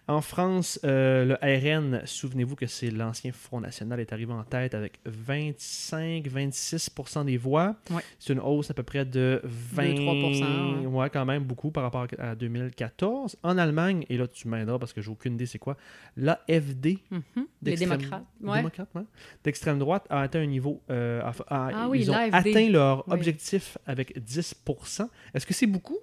[0.08, 4.74] En France, euh, le RN, souvenez-vous que c'est l'ancien Front National, est arrivé en tête
[4.76, 7.76] avec 25-26% des voix.
[7.92, 8.02] Ouais.
[8.20, 9.84] C'est une hausse à peu près de 20...
[9.90, 11.10] 2-3%, ouais.
[11.10, 13.38] quand même beaucoup par rapport à 2014.
[13.44, 15.78] En Allemagne, et là tu m'aideras parce que j'ai aucune idée c'est quoi,
[16.18, 17.22] l'AFD, Mhm.
[17.62, 18.58] Les d'extrême- démocrates, ouais.
[18.58, 19.02] démocrates, ouais,
[19.44, 20.82] d'extrême droite a atteint un niveau.
[20.90, 23.14] euh, a- a- Ah oui, ils ont atteint leur Oui.
[23.14, 25.10] objectif avec 10%.
[25.34, 25.98] Est-ce que c'est beaucoup?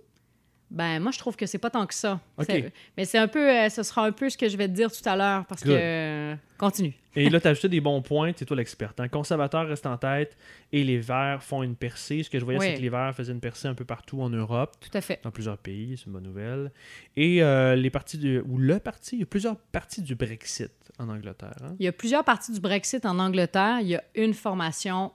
[0.68, 2.18] Ben, moi, je trouve que c'est pas tant que ça.
[2.38, 2.46] OK.
[2.48, 4.72] C'est- Mais c'est un peu, euh, ce sera un peu ce que je vais te
[4.72, 5.72] dire tout à l'heure parce Good.
[5.72, 5.78] que.
[5.80, 6.92] euh, continue.
[7.14, 8.92] Et là, tu as ajouté des bons points, c'est toi l'expert.
[8.98, 9.06] hein.
[9.06, 10.36] Conservateurs restent en tête
[10.72, 12.24] et les Verts font une percée.
[12.24, 12.66] Ce que je voyais, Oui.
[12.66, 15.20] c'est que les Verts faisaient une percée un peu partout en Europe, Tout à fait.
[15.22, 16.72] dans plusieurs pays, c'est une bonne nouvelle.
[17.16, 18.40] Et euh, les partis du.
[18.40, 21.54] ou le parti, il y a plusieurs partis du Brexit en Angleterre.
[21.62, 21.76] hein.
[21.78, 23.78] Il y a plusieurs parties du Brexit en Angleterre.
[23.82, 25.12] Il y a une formation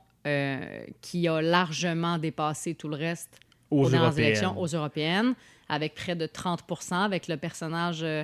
[1.02, 3.38] qui a largement dépassé tout le reste
[3.72, 5.34] Aux, aux élections aux européennes,
[5.70, 8.24] avec près de 30 avec le personnage euh,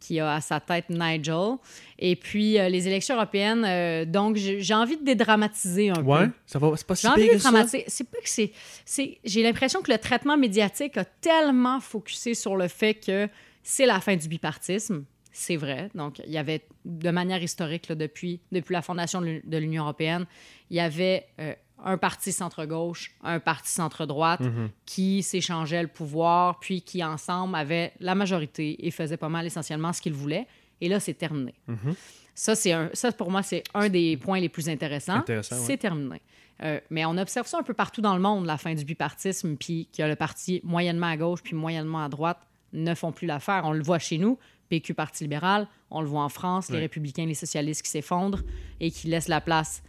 [0.00, 1.56] qui a à sa tête Nigel.
[1.98, 6.32] Et puis, euh, les élections européennes, euh, donc j'ai envie de dédramatiser un Ouais, peu.
[6.46, 7.84] ça va, c'est pas si J'ai envie de dédramatiser.
[7.88, 8.52] C'est pas que c'est.
[8.84, 13.28] c'est- J'ai l'impression que le traitement médiatique a tellement focusé sur le fait que
[13.62, 15.04] c'est la fin du bipartisme.
[15.32, 15.90] C'est vrai.
[15.94, 20.24] Donc, il y avait, de manière historique, là, depuis, depuis la fondation de l'Union européenne,
[20.70, 21.52] il y avait euh,
[21.84, 24.70] un parti centre-gauche, un parti centre-droite Mhm.
[24.86, 29.92] qui s'échangeaient le pouvoir, puis qui, ensemble, avaient la majorité et faisaient pas mal essentiellement
[29.92, 30.46] ce qu'ils voulaient.
[30.80, 31.54] Et là, c'est terminé.
[31.68, 31.94] Mhm.
[32.34, 35.14] Ça, c'est un, ça, pour moi, c'est un des points les plus intéressants.
[35.14, 35.62] Intéressant, ouais.
[35.64, 36.20] C'est terminé.
[36.62, 39.56] Euh, mais on observe ça un peu partout dans le monde, la fin du bipartisme,
[39.56, 42.38] puis que le parti moyennement à gauche puis moyennement à droite
[42.72, 43.62] ne font plus l'affaire.
[43.64, 47.24] On le voit chez nous, PQ, Parti libéral, on le voit en France, les républicains,
[47.26, 48.42] les socialistes qui s'effondrent
[48.80, 49.82] et qui laissent la place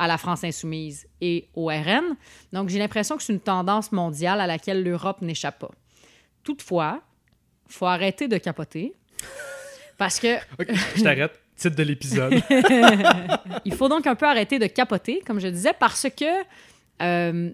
[0.00, 2.16] à la France insoumise et au RN.
[2.54, 5.70] Donc, j'ai l'impression que c'est une tendance mondiale à laquelle l'Europe n'échappe pas.
[6.42, 7.02] Toutefois,
[7.68, 8.94] faut arrêter de capoter
[9.98, 10.38] parce que
[10.96, 11.38] je t'arrête.
[11.54, 12.32] Titre de l'épisode.
[13.66, 16.24] il faut donc un peu arrêter de capoter, comme je disais, parce que
[17.02, 17.50] euh,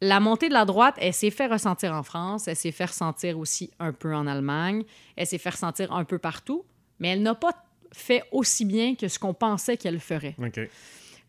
[0.00, 3.38] la montée de la droite, elle s'est fait ressentir en France, elle s'est fait ressentir
[3.38, 4.82] aussi un peu en Allemagne,
[5.14, 6.64] elle s'est fait ressentir un peu partout,
[6.98, 7.52] mais elle n'a pas
[7.92, 10.34] fait aussi bien que ce qu'on pensait qu'elle ferait.
[10.42, 10.68] OK.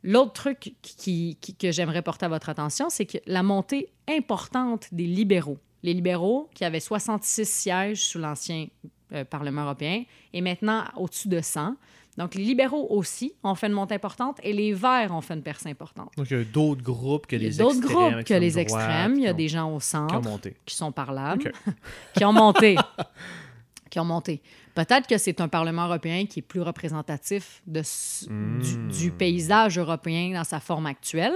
[0.07, 4.87] L'autre truc qui, qui- que j'aimerais porter à votre attention, c'est que la montée importante
[4.91, 8.67] des libéraux, les libéraux qui avaient 66 sièges sous l'ancien
[9.13, 10.03] euh, Parlement européen
[10.33, 11.75] et maintenant au-dessus de 100.
[12.17, 15.41] Donc, les libéraux aussi ont fait une montée importante et les Verts ont fait une
[15.43, 16.11] percée importante.
[16.15, 18.61] Donc, il y a d'autres groupes que les a d'autres extrêmes, groupes que les droite,
[18.63, 19.15] extrêmes.
[19.17, 20.55] Il y a ont- des gens au qui ont centre monté.
[20.65, 21.73] qui sont parlables, OK.
[22.17, 22.75] qui ont monté.
[23.89, 24.41] qui ont monté.
[24.73, 28.59] Peut-être que c'est un Parlement européen qui est plus représentatif de, s- Mm.
[28.59, 31.35] du, du paysage européen dans sa forme actuelle.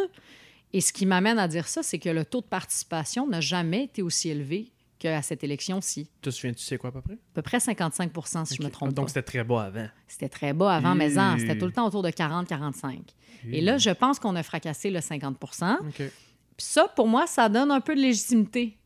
[0.73, 3.85] Et ce qui m'amène à dire ça, c'est que le taux de participation n'a jamais
[3.85, 6.05] été aussi élevé qu'à cette élection-ci.
[6.05, 7.13] Tu te souviens, tu sais quoi à peu près?
[7.13, 8.11] À peu près 55
[8.45, 9.09] si je me trompe Donc, pas.
[9.09, 9.87] c'était très bas avant.
[10.07, 12.99] C'était très bas avant, mais en, c'était tout le temps autour de 40-45.
[13.51, 15.93] Et là, je pense qu'on a fracassé le 50 OK.
[15.95, 16.11] Puis
[16.57, 18.77] ça, pour moi, ça donne un peu de légitimité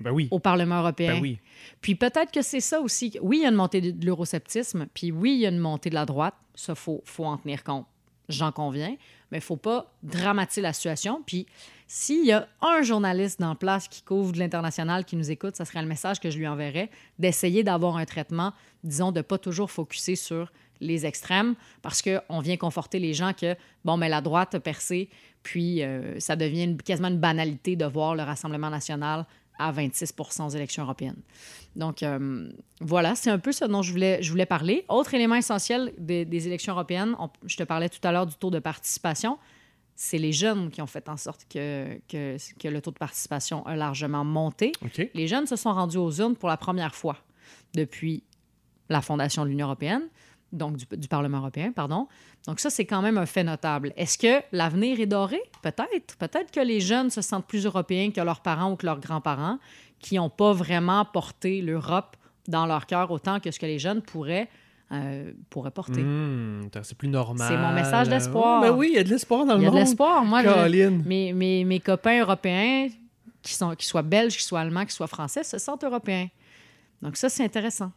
[0.00, 0.28] Ben oui.
[0.30, 1.14] au Parlement européen.
[1.14, 1.38] Ben oui.
[1.80, 3.16] Puis peut-être que c'est ça aussi.
[3.22, 5.58] Oui, il y a une montée de de l'eurosceptisme, puis oui, il y a une
[5.58, 6.34] montée de la droite.
[6.54, 7.86] Ça, il faut, faut en tenir compte.
[8.28, 8.96] J'en conviens.
[9.30, 11.22] Mais il ne faut pas dramatiser la situation.
[11.26, 11.46] Puis
[11.86, 15.64] s'il y a un journaliste dans place qui couvre de l'international qui nous écoute, ça
[15.64, 18.52] serait le message que je lui enverrais, d'essayer d'avoir un traitement,
[18.84, 23.32] disons, de ne pas toujours focuser sur les extrêmes, parce qu'on vient conforter les gens
[23.34, 25.10] que, bon, mais la droite a percé,
[25.42, 29.26] puis euh, ça devient une- quasiment une banalité de voir le Rassemblement national
[29.60, 31.20] à 26% aux élections européennes.
[31.76, 32.50] Donc, euh,
[32.80, 34.84] voilà, c'est un peu ce dont je voulais, je voulais parler.
[34.88, 38.34] Autre élément essentiel des, des élections européennes, on- je te parlais tout à l'heure du
[38.34, 39.38] taux de participation,
[39.94, 43.64] c'est les jeunes qui ont fait en sorte que, que, que le taux de participation
[43.66, 44.72] a largement monté.
[45.14, 47.18] Les jeunes se sont rendus aux urnes pour la première fois
[47.74, 48.22] depuis
[48.88, 50.02] la fondation de l'Union européenne,
[50.52, 52.08] donc du, du Parlement européen, pardon.
[52.46, 53.92] Donc ça, c'est quand même un fait notable.
[53.96, 55.40] Est-ce que l'avenir est doré?
[55.62, 56.16] Peut-être.
[56.16, 59.58] Peut-être que les jeunes se sentent plus européens que leurs parents ou que leurs grands-parents,
[60.00, 62.16] qui n'ont pas vraiment porté l'Europe
[62.48, 64.48] dans leur cœur autant que ce que les jeunes pourraient,
[64.92, 66.00] euh, porter.
[66.66, 67.46] Attends, c'est plus normal.
[67.48, 68.60] C'est mon message d'espoir.
[68.62, 69.84] Ben oui, il y a de l'espoir dans Il le y a de monde.
[69.84, 70.24] l'espoir.
[70.24, 70.48] Moi, je-
[71.32, 72.88] mes, mes copains européens,
[73.42, 76.26] qui sont, qu'ils soient belges, qu'ils soient allemands, qu'ils soient français, se sentent européens.
[77.02, 77.92] Donc ça, c'est intéressant.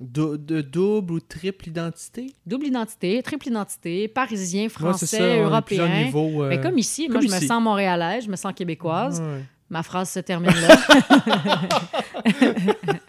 [0.00, 2.32] De, de double ou triple identité?
[2.46, 6.04] Double identité, triple identité, parisien, Ouais, français, c'est ça, européen.
[6.04, 9.20] niveaux, euh, Mais comme ici, moi, je me sens montréalaise, je me sens québécoise.
[9.20, 9.42] ouais.
[9.70, 11.60] Ma phrase se termine là.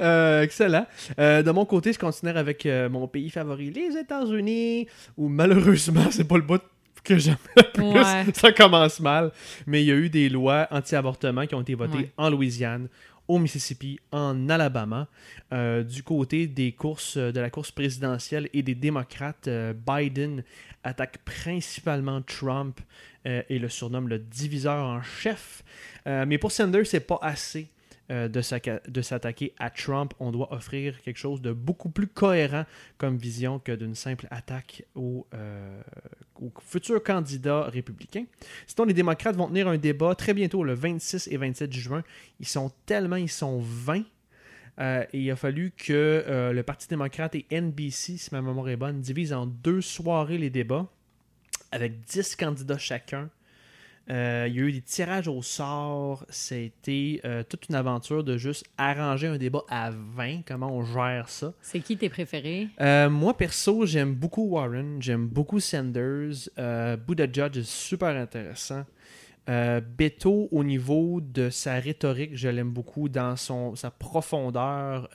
[0.00, 0.86] Euh, excellent.
[1.20, 6.06] Euh, de mon côté, je continuerai avec euh, mon pays favori, les États-Unis, où malheureusement,
[6.10, 6.60] c'est pas le bout
[7.04, 7.84] que j'aime le plus.
[7.84, 8.24] Ouais.
[8.34, 9.30] Ça commence mal.
[9.66, 12.12] Mais il y a eu des lois anti-avortement qui ont été votées Ouais.
[12.16, 12.88] en Louisiane,
[13.28, 15.08] au Mississippi, en Alabama.
[15.52, 20.42] Euh, du côté des courses, euh, de la course présidentielle et des démocrates, euh, Biden
[20.82, 22.80] attaque principalement Trump
[23.26, 25.64] et le surnomme le diviseur en chef.
[26.04, 27.68] Mais pour Sanders, c'est pas assez.
[28.10, 32.64] Euh, de s'attaquer à Trump, on doit offrir quelque chose de beaucoup plus cohérent
[32.98, 35.80] comme vision que d'une simple attaque au, euh,
[36.38, 38.26] au futur candidat républicain.
[38.66, 42.02] Sinon, les démocrates vont tenir un débat très bientôt, le 26 et 27 juin.
[42.40, 44.02] Ils sont tellement, ils sont 20.
[44.80, 49.00] euh, il a fallu que le Parti démocrate et NBC, si ma mémoire est bonne,
[49.00, 50.88] divisent en deux soirées les débats
[51.72, 53.30] avec 10 candidats chacun.
[54.10, 56.26] Euh, il y a eu des tirages au sort.
[56.28, 60.42] C'était euh, toute une aventure de juste arranger un débat à 20.
[60.46, 61.54] Comment on gère ça?
[61.62, 62.68] C'est qui tes préférés?
[62.80, 65.00] Euh, moi, perso, j'aime beaucoup Warren.
[65.00, 66.48] J'aime beaucoup Sanders.
[67.06, 68.84] Buddha Judge est super intéressant.
[69.46, 73.08] Beto, au niveau de sa rhétorique, je l'aime beaucoup.
[73.08, 75.08] Dans son, sa profondeur,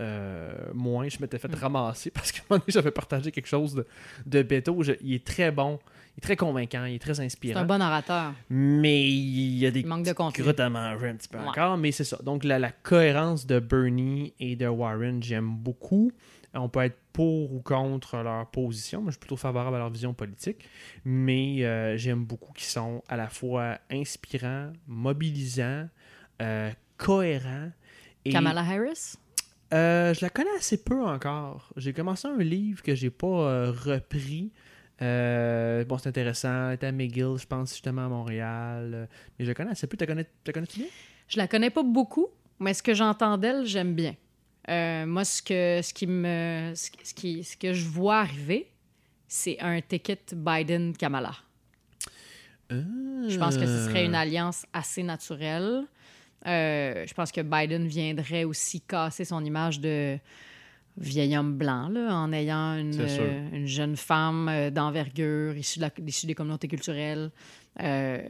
[0.73, 1.07] moins.
[1.09, 3.85] Je m'étais fait ramasser parce donné, j'avais partagé quelque chose de,
[4.25, 4.81] de Beto.
[4.83, 5.79] Je- il est très bon.
[6.19, 6.83] Est très convaincant.
[6.83, 7.61] Il est très C'est inspirant.
[7.61, 8.33] un bon orateur.
[8.49, 11.47] Mais il y a des Il manque de à manger un petit peu Ouais.
[11.47, 11.77] encore.
[11.77, 12.17] Mais c'est ça.
[12.23, 16.11] Donc, la, la cohérence de Bernie et de Warren, j'aime beaucoup.
[16.53, 19.01] On peut être pour ou contre leur position.
[19.01, 20.65] Moi, je suis plutôt favorable à leur vision politique.
[21.05, 25.87] Mais euh, j'aime beaucoup qu'ils sont à la fois inspirants, mobilisants,
[26.41, 27.71] euh, cohérents.
[28.25, 29.15] Et, Kamala Harris?
[29.73, 31.71] euh, je la connais assez peu encore.
[31.77, 34.51] J'ai commencé un livre que j'ai pas euh, repris.
[35.01, 36.69] Euh, bon, c'est intéressant.
[36.69, 38.91] Elle était à McGill, je pense, justement à Montréal.
[38.93, 39.05] Euh,
[39.37, 39.97] Mais je la connais assez peu.
[39.97, 40.87] Tu la connais, tu la connais-tu bien?
[41.27, 42.27] Je la connais pas beaucoup,
[42.59, 44.15] mais ce que j'entends d'elle, j'aime bien.
[44.69, 48.71] Euh, moi, ce que, ce, qui me, ce, ce qui, ce que je vois arriver,
[49.27, 51.33] c'est un ticket Biden-Kamala.
[52.69, 55.85] Je pense que ce serait une alliance assez naturelle.
[56.45, 60.19] Je pense que Biden viendrait aussi casser son image de
[60.99, 65.85] vieil homme blanc là, en ayant une, euh, une jeune femme euh, d'envergure issue, de
[65.85, 67.31] la- issue des communautés culturelles,
[67.81, 68.21] euh,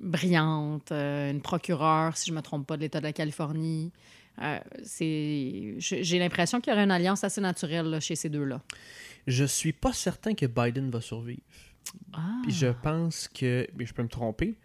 [0.00, 3.92] brillante, une procureure, si je ne me trompe pas, de l'État de la Californie.
[4.84, 8.62] C'est, j'ai j'ai l'impression qu'il y aurait une alliance assez naturelle là, chez ces deux-là.
[9.26, 11.42] Je suis pas certain que Biden va survivre.
[12.12, 12.40] Ah.
[12.44, 14.56] Puis je pense que, mais je peux me tromper,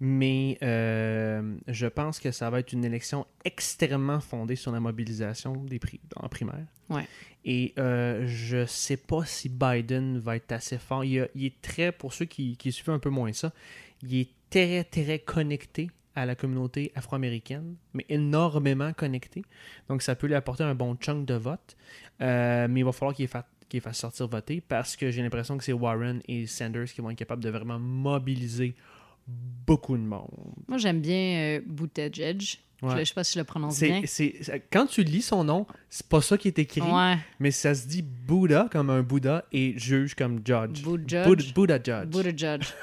[0.00, 5.52] mais euh, je pense que ça va être une élection extrêmement fondée sur la mobilisation
[5.64, 6.66] des prix en primaire.
[6.88, 7.06] Ouais.
[7.44, 11.04] Et euh, je sais pas si Biden va être assez fort.
[11.04, 13.52] Il, a- il est très, pour ceux qui, qui suivent un peu moins ça,
[14.02, 19.42] il est très, très connecté à la communauté afro-américaine, mais énormément connecté.
[19.88, 21.76] Donc ça peut lui apporter un bon chunk de vote.
[22.20, 25.56] Euh, mais il va falloir qu'il fa- qu'il fasse sortir voter parce que j'ai l'impression
[25.56, 28.74] que c'est Warren et Sanders qui vont être capables de vraiment mobiliser
[29.66, 30.28] beaucoup de monde.
[30.68, 32.42] Moi, j'aime bien euh, Buttigieg.
[32.82, 32.92] Ouais.
[32.94, 34.00] Je ne sais pas si je le prononce bien.
[34.72, 37.86] Quand tu lis son nom, c'est pas ça qui est écrit, Ouais, mais ça se
[37.86, 40.82] dit Bouddha comme un Bouddha et juge comme judge.
[40.82, 41.52] Buttigieg.
[41.54, 42.68] Buddha, Buddha judge.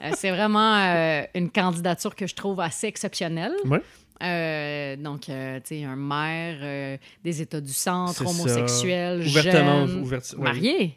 [0.00, 3.50] Euh, c'est vraiment euh, une candidature que je trouve assez exceptionnelle.
[3.64, 3.82] Ouais.
[4.22, 10.02] Euh, donc, euh, tu sais, un maire euh, des États du centre, homosexuel, Ouvertement, jeune,
[10.02, 10.94] ouvert- marié,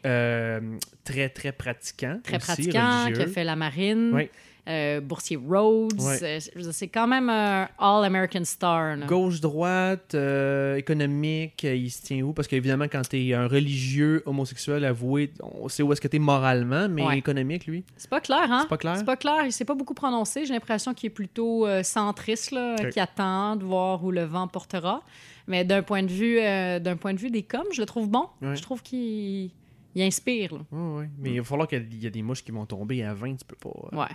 [1.02, 2.20] très, très pratiquant.
[2.22, 4.30] très aussi, pratiquant, qui a fait la marine, Ouais.
[4.68, 6.00] Euh, boursier Rhodes.
[6.00, 6.40] Ouais.
[6.56, 8.96] Euh, c'est quand même un All-American Star.
[9.06, 12.32] Gauche-droite, euh, économique, euh, il se tient où?
[12.32, 16.16] Parce qu'évidemment, quand tu es un religieux homosexuel avoué, on sait où est-ce que tu
[16.16, 17.18] es moralement, mais Ouais.
[17.18, 18.60] économique, lui, C'est pas clair, hein?
[18.62, 18.96] c'est pas clair?
[18.98, 20.44] C'est pas clair, il s'est pas beaucoup prononcé.
[20.46, 24.46] J'ai l'impression qu'il est plutôt euh, centriste, là, qui attend de voir où le vent
[24.48, 25.02] portera.
[25.48, 26.36] Mais d'un point de vue,
[26.80, 28.26] d'un point de vue des coms, je le trouve bon.
[28.40, 28.54] Ouais.
[28.54, 29.50] Je trouve qu'il
[29.94, 30.54] il inspire.
[30.54, 30.60] là.
[30.70, 31.10] Ouais, ouais.
[31.18, 33.44] Mais il va falloir qu'il y a des mouches qui vont tomber à 20, tu
[33.44, 33.70] peux pas.
[33.92, 34.06] euh, Ouais.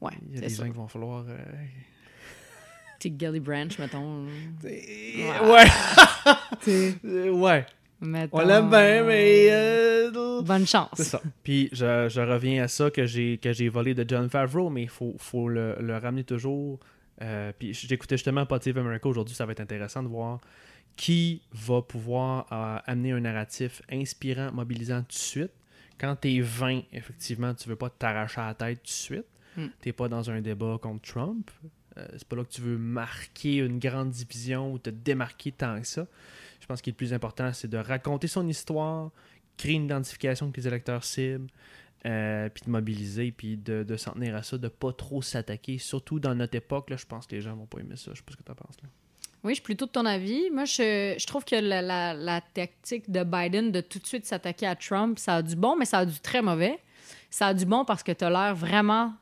[0.00, 0.12] Ouais.
[0.28, 0.64] Il y a des ça.
[0.64, 1.24] gens qui vont falloir.
[1.28, 1.36] euh,
[2.98, 4.26] Petit Gully Branch, mettons.
[4.64, 5.64] Ouais.
[6.68, 7.64] Euh, ouais.
[8.00, 9.48] Mettons, On l'aime bien, mais.
[9.50, 10.90] euh, Bonne chance.
[10.94, 11.20] C'est ça.
[11.42, 14.82] Puis je, je reviens à ça que j'ai que j'ai volé de John Favreau, mais
[14.82, 16.78] il faut, faut le, le ramener toujours.
[17.22, 20.40] Euh, puis j'écoutais justement Potive America aujourd'hui, ça va être intéressant de voir
[20.96, 25.52] qui va pouvoir euh, amener un narratif inspirant, mobilisant tout de suite.
[25.98, 29.26] Quand t'es 20, effectivement, tu veux pas t'arracher à la tête tout de suite.
[29.58, 29.68] Mm.
[29.80, 31.50] T'es pas dans un débat contre Trump.
[31.96, 35.80] Euh, c'est pas là que tu veux marquer une grande division ou te démarquer tant
[35.80, 36.06] que ça.
[36.60, 39.10] Je pense que le plus important, c'est de raconter son histoire,
[39.56, 41.48] créer une identification avec les électeurs cibles,
[42.06, 45.78] euh, puis de mobiliser, puis de, de s'en tenir à ça, de pas trop s'attaquer.
[45.78, 48.12] Surtout dans notre époque, là, je pense que les gens vont pas aimer ça.
[48.12, 48.76] Je sais pas ce que tu penses.
[48.82, 48.88] Là.
[49.44, 50.50] Oui, je suis plutôt de ton avis.
[50.52, 54.26] Moi, je, je trouve que la, la- la tactique de Biden de tout de suite
[54.26, 56.78] s'attaquer à Trump, ça a du bon, mais ça a du très mauvais.
[57.30, 59.14] Ça a du bon parce que tu as l'air vraiment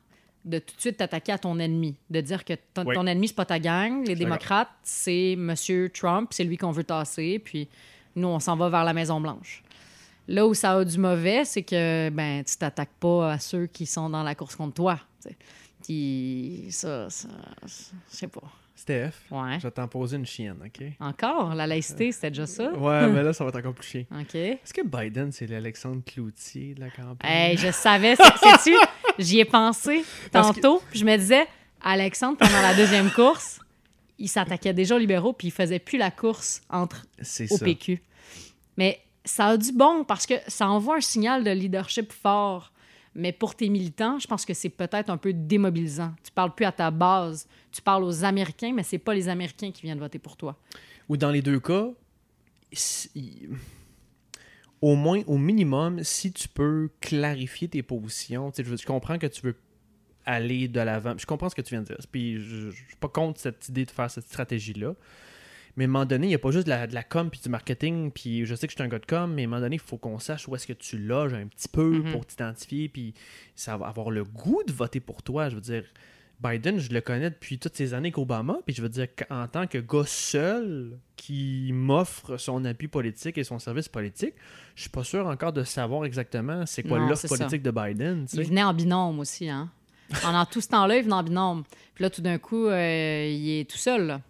[0.47, 1.95] de tout de suite t'attaquer à ton ennemi.
[2.09, 2.95] De dire que ton, Oui.
[2.95, 4.05] ton ennemi, c'est pas ta gang.
[4.07, 7.67] Les démocrates, c'est Monsieur Trump, c'est lui qu'on veut tasser, puis
[8.15, 9.63] nous, on s'en va vers la Maison-Blanche.
[10.29, 13.85] Là où ça a du mauvais, c'est que ben, tu t'attaques pas à ceux qui
[13.85, 14.99] sont dans la course contre toi.
[15.83, 17.27] Puis ça, ça,
[17.65, 17.73] je
[18.07, 18.43] sais pas.
[18.79, 19.57] Steph, Ouais.
[19.57, 20.85] je vais t'en poser une chienne, OK?
[20.99, 21.55] Encore?
[21.55, 22.71] La laïcité, c'était déjà ça?
[22.73, 24.03] Ouais, mais là, ça va être encore plus chiant.
[24.21, 24.35] OK.
[24.35, 27.17] Est-ce que Biden, c'est l'Alexandre Cloutier de la campagne?
[27.29, 28.15] Hey, je savais.
[28.15, 28.75] Sais-tu?
[29.17, 30.83] J'y ai pensé que- tantôt.
[30.91, 31.47] puis Je me disais,
[31.81, 33.59] Alexandre, pendant la deuxième course,
[34.19, 37.65] il s'attaquait déjà aux libéraux, puis il faisait plus la course entre au ça.
[37.65, 38.01] PQ.
[38.77, 42.71] Mais ça a du bon parce que ça envoie un signal de leadership fort.
[43.17, 46.13] Mais pour tes militants, je pense que c'est peut-être un peu démobilisant.
[46.23, 49.71] Tu parles plus à ta base, tu parles aux Américains, mais c'est pas les Américains
[49.71, 50.55] qui viennent voter pour toi.
[51.09, 51.89] Ou dans les deux cas,
[54.81, 59.41] au moins, au minimum, si tu peux clarifier tes positions, je, je comprends que tu
[59.41, 59.55] veux
[60.23, 61.15] aller de l'avant.
[61.17, 61.97] Je comprends ce que tu viens de dire.
[62.11, 64.93] Puis je, je suis pas contre cette idée de faire cette stratégie-là.
[65.77, 67.29] Mais à un moment donné, il n'y a pas juste de la, de la com
[67.29, 68.11] puis du marketing.
[68.11, 69.75] Puis je sais que je suis un gars de com, mais à un moment donné,
[69.77, 72.11] il faut qu'on sache où est-ce que tu loges un petit peu Mhm.
[72.11, 72.89] pour t'identifier.
[72.89, 73.13] Puis
[73.55, 75.49] ça va avoir le goût de voter pour toi.
[75.49, 75.83] Je veux dire,
[76.43, 78.57] Biden, je le connais depuis toutes ces années qu'Obama.
[78.65, 83.43] Puis je veux dire, qu'en tant que gars seul qui m'offre son appui politique et
[83.43, 84.33] son service politique,
[84.75, 87.37] je suis pas sûr encore de savoir exactement c'est quoi l'offre ça.
[87.37, 88.25] politique de Biden.
[88.29, 89.69] tu Il venait en binôme aussi, hein?
[90.21, 91.63] Pendant tout ce temps-là, il venait en binôme.
[91.93, 94.07] Puis là, tout d'un coup, euh, il est tout seul.
[94.07, 94.21] là.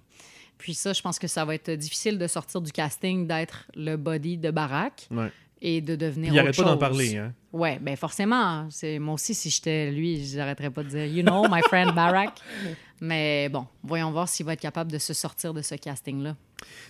[0.58, 3.96] Puis ça, je pense que ça va être difficile de sortir du casting, d'être le
[3.96, 5.32] body de Barack Ouais.
[5.62, 7.18] et de devenir Puis il autre pas d'en parler.
[7.18, 7.34] Hein.
[7.54, 8.68] Ouais, ben forcément.
[8.70, 12.40] C'est moi aussi si j'étais lui, j'arrêterais pas de dire you know my friend Barack.
[13.02, 16.36] Mais bon, voyons voir s'il va être capable de se sortir de ce casting là.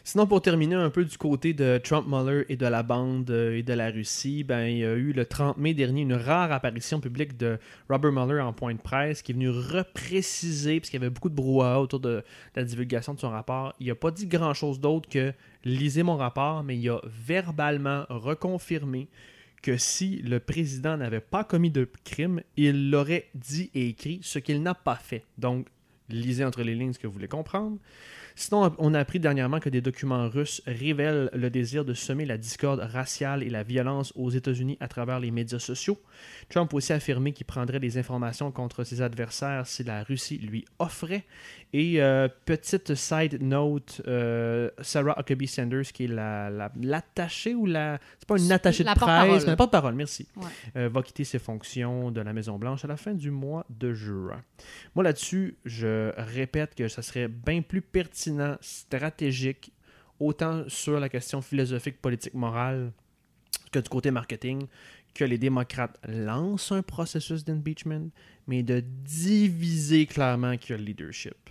[0.06, 3.58] Sinon, pour terminer un peu du côté de Trump Mueller et de la bande euh,
[3.58, 6.54] et de la Russie, ben, il y a eu le 30 mai dernier une rare
[6.54, 11.02] apparition publique de Robert Mueller en point de presse qui est venu repréciser, parce qu'il
[11.02, 12.24] y avait beaucoup de brouhaha autour de
[12.56, 13.74] la divulgation de son rapport.
[13.82, 15.34] Il n'a pas dit grand-chose d'autre que
[15.66, 19.10] lisez mon rapport, mais il a verbalement reconfirmé
[19.62, 24.40] que si le président n'avait pas commis de crime, il l'aurait dit et écrit, ce
[24.40, 25.26] qu'il n'a pas fait.
[25.38, 25.68] Donc,
[26.10, 27.78] lisez entre les lignes ce que vous voulez comprendre.
[28.40, 32.38] Sinon, on a appris dernièrement que des documents russes révèlent le désir de semer la
[32.38, 36.00] discorde raciale et la violence aux États-Unis à travers les médias sociaux.
[36.50, 40.66] Trump a aussi affirmé qu'il prendrait des informations contre ses adversaires si la Russie lui
[40.78, 41.24] offrait.
[41.74, 47.66] Et euh, petite side note, euh, Sarah Huckabee Sanders, qui est la- la- l'attachée ou
[47.66, 48.00] la...
[48.20, 50.28] C'est pas une attachée de La presse, mais la porte-parole, merci.
[50.36, 50.44] Ouais.
[50.76, 54.42] Euh, va quitter ses fonctions de la Maison-Blanche à la fin du mois de juin.
[54.96, 58.27] Moi, là-dessus, je répète que ça serait bien plus pertinent,
[58.62, 59.72] stratégique,
[60.20, 62.92] autant sur la question philosophique, politique, morale,
[63.72, 64.68] que du côté marketing,
[65.14, 68.12] que les démocrates lancent un processus d'impeachment,
[68.48, 71.50] mais de diviser clairement qu'il y a le leadership.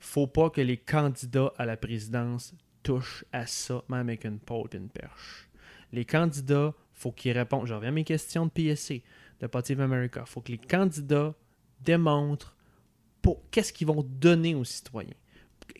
[0.00, 4.68] Faut pas que les candidats à la présidence touchent à ça, même avec une pôle
[4.72, 5.48] une perche.
[5.92, 7.66] Les candidats, faut qu'ils répondent.
[7.66, 9.02] Je reviens à mes questions de PSC,
[9.40, 10.24] de of America.
[10.26, 11.34] faut que les candidats
[11.80, 12.56] démontrent
[13.22, 15.14] pour qu'est-ce qu'ils vont donner aux citoyens.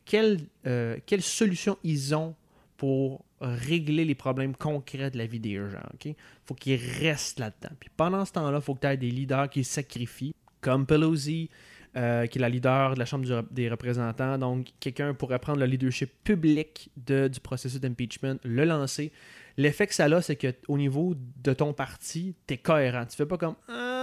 [0.05, 2.35] Quelle, euh, quelle solution ils ont
[2.77, 5.79] pour régler les problèmes concrets de la vie des gens.
[6.05, 6.15] Il
[6.45, 7.75] faut qu'ils restent là-dedans.
[7.97, 11.51] Pendant ce temps-là, il faut que tu aies des leaders qui sacrifient, comme Pelosi,
[11.97, 14.39] euh, qui est la leader de la Chambre des représentants.
[14.39, 19.13] Donc, quelqu'un pourrait prendre le leadership public du processus d'impeachment, le lancer.
[19.57, 23.07] L'effet que ça a, c'est qu'au niveau de ton parti, tu es cohérent.
[23.07, 23.98] Tu fais pas comme Ah,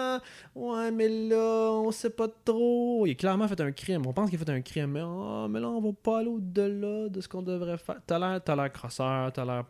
[0.55, 3.05] ouais, mais là, on sait pas trop.
[3.05, 4.05] Il a clairement fait un crime.
[4.05, 6.30] On pense qu'il a fait un crime, mais, Ah, mais là, on va pas aller
[6.30, 7.97] au-delà de ce qu'on devrait faire.
[8.05, 9.66] T'as l'air, t'as l'air crosseur, t'as l'air.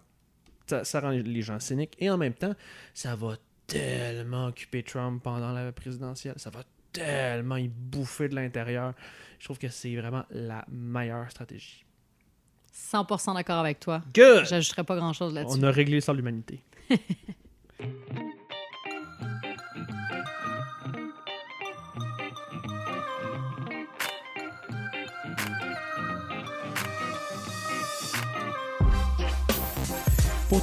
[0.68, 1.96] Ça, ça rend les gens cyniques.
[2.00, 2.54] Et en même temps,
[2.94, 3.36] ça va
[3.68, 6.36] tellement occuper Trump pendant la présidentielle.
[6.38, 8.94] Ça va tellement y bouffer de l'intérieur.
[9.40, 11.86] Je trouve que c'est vraiment la meilleure stratégie.
[12.74, 14.02] 100% d'accord avec toi.
[14.14, 14.46] Good!
[14.46, 15.58] J'ajouterais pas grand-chose là-dessus.
[15.60, 16.62] On a réglé ça de l'humanité.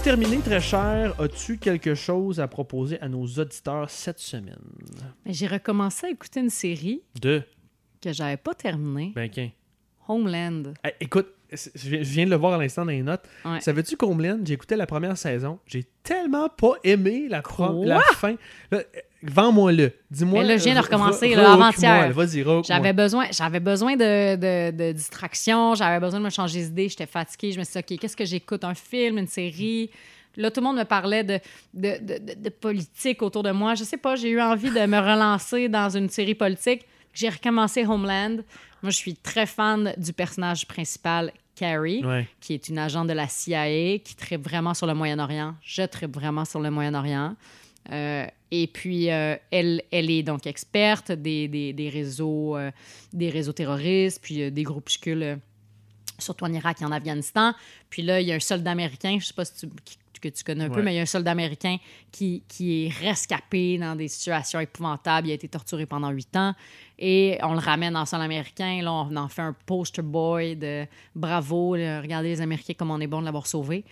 [0.03, 4.59] Pour terminer, très cher, as-tu quelque chose à proposer à nos auditeurs cette semaine?
[5.25, 7.41] Mais J'ai recommencé à écouter une série De?
[8.01, 9.31] que j'avais pas terminée, Ben.
[10.09, 10.75] Homeland.
[10.83, 13.25] Hey, écoute, je viens de le voir à l'instant dans les notes.
[13.45, 13.61] Ouais.
[13.61, 17.87] Savais-tu qu'Homeland, j'ai écouté la première saison, j'ai tellement pas aimé la, pro- Quoi?
[17.87, 18.35] la fin.
[19.23, 19.93] Vends-moi-le.
[20.11, 20.41] Dis-moi.
[20.43, 22.13] Mais là, je viens de re- recommencer, avant-hier.
[22.13, 22.45] Vas-y.
[22.67, 27.07] J'avais besoin, j'avais besoin de, de, de distraction, j'avais besoin de me changer d'idée, j'étais
[27.07, 27.53] fatiguée.
[27.53, 28.65] Je me suis dit, OK, qu'est-ce que j'écoute?
[28.65, 29.91] Un film, une série?
[30.37, 31.39] Là, tout le monde me parlait de-
[31.75, 33.75] de politique autour de moi.
[33.75, 36.85] Je sais pas, j'ai eu envie de me relancer dans une série politique.
[37.15, 38.39] J'ai recommencé Homeland.
[38.83, 42.29] Moi, je suis très fan du personnage principal, Carrie, Ouais.
[42.41, 45.55] qui est une agente de la CIA, qui tripe vraiment sur le Moyen-Orient.
[45.63, 47.37] Je tripe vraiment sur le Moyen-Orient.
[47.91, 52.71] Euh, et puis, euh, elle, elle est donc experte des, des, des réseaux, euh,
[53.13, 55.39] des réseaux terroristes, puis des groupuscules,
[56.19, 57.55] surtout en Irak et en Afghanistan.
[57.91, 60.29] Puis là, il y a un soldat américain, je sais pas si tu, qui- que
[60.29, 61.77] tu connais un peu, mais il y a un soldat américain
[62.11, 65.29] qui, qui est rescapé dans des situations épouvantables.
[65.29, 66.55] Il a été torturé pendant huit ans.
[66.99, 68.81] Et on le ramène en sol américain.
[68.83, 73.01] Là, on en fait un poster boy de bravo, là, regardez les Américains comme on
[73.01, 73.85] est bon de l'avoir sauvé.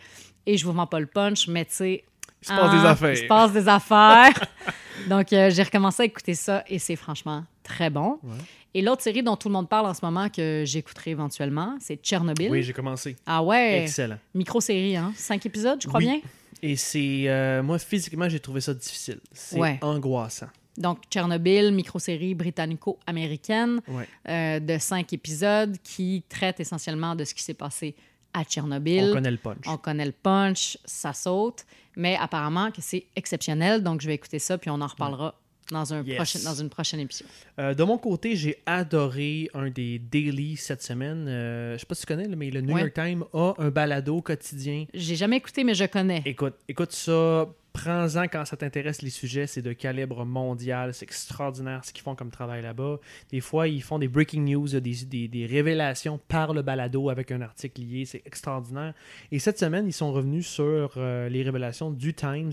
[0.47, 2.05] Et je vous vends pas le punch, mais tu sais,
[2.43, 3.13] Il se passe des ah, affaires.
[3.13, 4.47] Il se passe des affaires.
[5.09, 8.19] Donc, euh, j'ai recommencé à écouter ça et c'est franchement très bon.
[8.23, 8.37] Ouais.
[8.75, 11.97] Et l'autre série dont tout le monde parle en ce moment que j'écouterai éventuellement, c'est
[11.97, 12.51] Tchernobyl.
[12.51, 13.17] Oui, j'ai commencé.
[13.27, 14.19] ah ouais, Excellent.
[14.35, 15.13] micro-série, hein?
[15.17, 16.07] Cinq épisodes, je crois Oui.
[16.07, 16.21] bien?
[16.63, 17.25] Et c'est.
[17.27, 19.19] euh, moi, physiquement, j'ai trouvé ça difficile.
[19.33, 19.79] C'est Ouais.
[19.83, 20.47] angoissant.
[20.77, 24.07] Donc, Tchernobyl, micro-série britannico-américaine Ouais.
[24.29, 27.95] euh, de cinq épisodes qui traite essentiellement de ce qui s'est passé
[28.33, 29.11] à Tchernobyl.
[29.11, 29.65] On connaît le punch.
[29.67, 31.65] On connaît le punch, ça saute,
[31.97, 35.35] mais apparemment que c'est exceptionnel, donc je vais écouter ça, puis on en reparlera
[35.71, 36.17] dans, un Yes.
[36.17, 37.27] prochain, dans une prochaine émission.
[37.59, 41.27] Euh, de mon côté, j'ai adoré un des daily cette semaine.
[41.29, 42.81] Euh, je sais pas si tu connais, mais le New Ouais.
[42.83, 44.87] York Times a un balado quotidien.
[44.95, 46.23] J'ai jamais écouté, mais je connais.
[46.25, 47.47] Écoute, écoute ça.
[47.73, 49.47] Prends-en quand ça t'intéresse les sujets.
[49.47, 50.93] C'est de calibre mondial.
[50.93, 52.99] C'est extraordinaire ce qu'ils font comme travail là-bas.
[53.31, 57.83] Des fois, ils font des breaking news, des, révélations par le balado avec un article
[57.83, 58.05] lié.
[58.05, 58.95] C'est extraordinaire.
[59.31, 62.53] Et cette semaine, ils sont revenus sur euh, les révélations du Times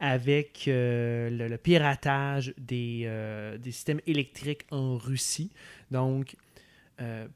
[0.00, 5.50] avec euh, le, piratage des, euh, des systèmes électriques en Russie.
[5.90, 6.36] Donc,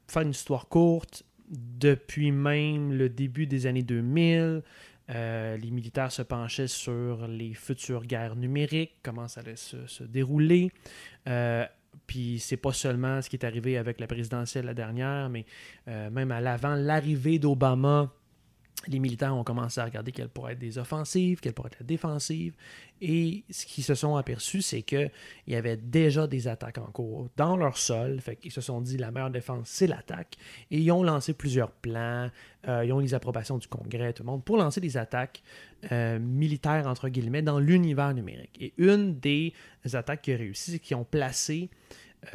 [0.07, 4.61] faire une histoire courte, depuis même le début des années 2000,
[5.13, 10.71] euh, les militaires se penchaient sur les futures guerres numériques, comment ça allait se, dérouler.
[11.27, 11.65] Euh,
[12.07, 15.45] puis c'est pas seulement ce qui est arrivé avec la présidentielle la dernière, mais
[15.87, 18.11] euh, même à l'avant, l'arrivée d'Obama,
[18.87, 21.85] les militaires ont commencé à regarder quelles pourraient être des offensives, quelles pourraient être la
[21.85, 22.53] défensive.
[23.01, 25.11] Et ce qu'ils se sont aperçus, c'est qu'il
[25.47, 28.19] y avait déjà des attaques en cours dans leur sol.
[28.19, 30.35] Fait qu'ils se sont dit la meilleure défense, c'est l'attaque.
[30.71, 32.29] Et ils ont lancé plusieurs plans.
[32.67, 35.43] Euh, ils ont eu les approbations du Congrès, tout le monde, pour lancer des attaques
[35.91, 38.57] euh, militaires, entre guillemets, dans l'univers numérique.
[38.59, 39.53] Et une des
[39.93, 41.69] attaques qui a réussi, c'est qu'ils ont placé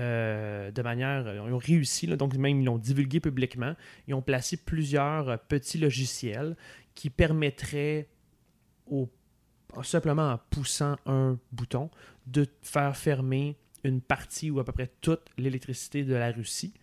[0.01, 1.27] euh, de manière.
[1.35, 3.75] Ils ont réussi, donc même ils l'ont divulgué publiquement.
[4.07, 6.57] Ils ont placé plusieurs euh, petits logiciels
[6.95, 8.09] qui permettraient,
[9.83, 11.91] simplement en poussant un bouton,
[12.27, 16.75] de faire fermer une partie ou à peu près toute l'électricité de la Russie.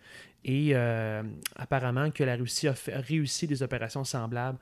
[0.44, 1.24] Et euh,
[1.56, 4.60] apparemment que la Russie a réussi des opérations semblables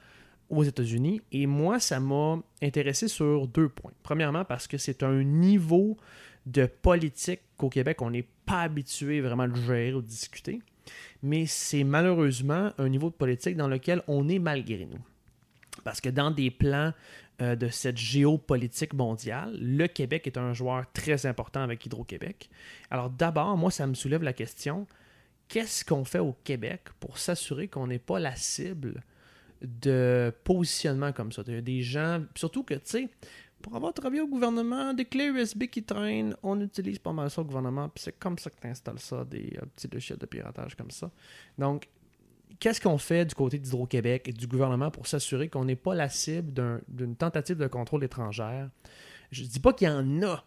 [0.50, 1.22] aux États-Unis.
[1.32, 3.92] Et moi, ça m'a intéressé sur deux points.
[4.02, 5.98] Premièrement, parce que c'est un niveau
[6.46, 10.60] de politique qu'au Québec, on n'est pas habitué vraiment de gérer ou de discuter.
[11.22, 15.00] Mais c'est malheureusement un niveau de politique dans lequel on est malgré nous.
[15.86, 16.92] Parce que dans des plans
[17.42, 22.50] euh, de cette géopolitique mondiale, le Québec est un joueur très important avec Hydro-Québec.
[22.92, 24.86] Alors d'abord, moi, ça me soulève la question,
[25.48, 29.02] qu'est-ce qu'on fait au Québec pour s'assurer qu'on n'est pas la cible
[29.62, 31.44] de positionnement comme ça?
[31.44, 33.10] Des gens, surtout que, tu sais,
[33.64, 37.42] pour avoir travaillé au gouvernement, des clés USB qui traînent, on utilise pas mal ça
[37.42, 40.26] au gouvernement, puis c'est comme ça que tu installes ça, des euh, petits logiciels de
[40.28, 41.10] piratage comme ça.
[41.58, 41.88] Donc,
[42.60, 46.10] qu'est-ce qu'on fait du côté d'Hydro-Québec et du gouvernement pour s'assurer qu'on n'est pas la
[46.10, 48.70] cible d'un- d'une tentative de contrôle étrangère?
[49.32, 50.44] Je dis pas qu'il y en a,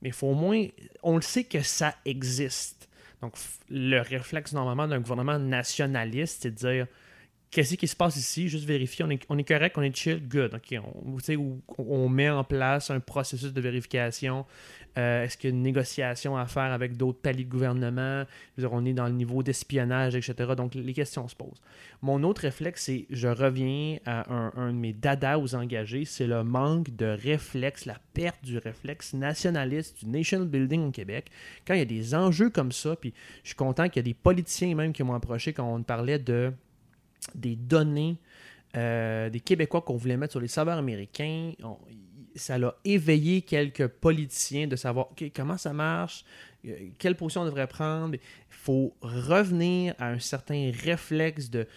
[0.00, 0.66] mais il faut au moins,
[1.02, 2.88] on le sait que ça existe.
[3.20, 3.34] Donc,
[3.68, 6.86] le réflexe normalement d'un gouvernement nationaliste, c'est de dire
[7.54, 10.54] qu'est-ce qui se passe ici, juste vérifier, on est, correct, on est chill, good.
[10.54, 14.44] OK, on, on met en place un processus de vérification.
[14.98, 18.24] Euh, Est-ce qu'il y a une négociation à faire avec d'autres paliers de gouvernement?
[18.58, 20.52] On est dans le niveau d'espionnage, etc.
[20.56, 21.60] Donc, les questions se posent.
[22.02, 26.42] Mon autre réflexe, c'est, je reviens à un, de mes dadas aux engagés, c'est le
[26.42, 31.30] manque de réflexe, la perte du réflexe nationaliste, du nation building au Québec.
[31.66, 34.08] Quand il y a des enjeux comme ça, puis je suis content qu'il y a
[34.10, 36.52] des politiciens même qui m'ont approché quand on parlait de
[37.34, 38.18] des données
[38.76, 41.52] euh, des Québécois qu'on voulait mettre sur les serveurs américains.
[42.34, 46.24] Ça l'a éveillé quelques politiciens de savoir comment ça marche,
[46.66, 48.14] euh, quelle position on devrait prendre?
[48.14, 51.68] Il faut revenir à un certain réflexe de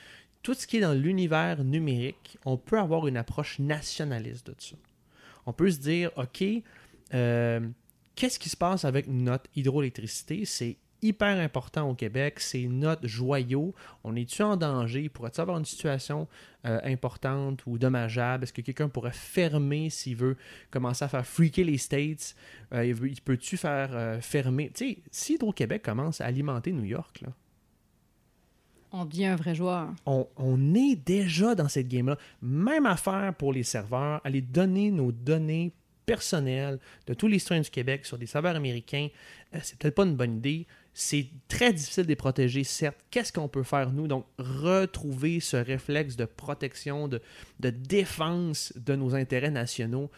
[0.41, 2.39] tout ce qui est dans l'univers numérique.
[2.45, 4.75] On peut avoir une approche nationaliste de ça.
[5.45, 6.43] On peut se dire OK,
[7.13, 7.59] euh,
[8.15, 10.45] qu'est-ce qui se passe avec notre hydroélectricité?
[10.45, 13.73] C'est hyper important au Québec, c'est notre joyau.
[14.03, 15.09] On est-tu en danger?
[15.09, 16.27] Pourrait-il avoir une situation
[16.65, 18.43] euh, importante ou dommageable?
[18.43, 20.37] Est-ce que quelqu'un pourrait fermer s'il veut
[20.71, 22.35] commencer à faire freaker les States?
[22.73, 24.71] Euh, il peut-tu faire euh, fermer?
[24.73, 27.29] Tu sais, si Hydro-Québec commence à alimenter New York, là,
[28.91, 29.89] On devient un vrai joueur.
[30.05, 32.17] on, on est déjà dans cette game-là.
[32.41, 35.73] Même affaire pour les serveurs, aller donner nos données
[36.07, 39.09] personnel de tous les citoyens du Québec sur des saveurs américains,
[39.61, 40.65] c'est peut-être pas une bonne idée.
[40.99, 42.97] C'est très difficile de les protéger, certes.
[43.11, 44.07] Qu'est-ce qu'on peut faire, nous?
[44.07, 47.21] Donc, retrouver ce réflexe de protection, de,
[47.59, 50.09] défense de nos intérêts nationaux.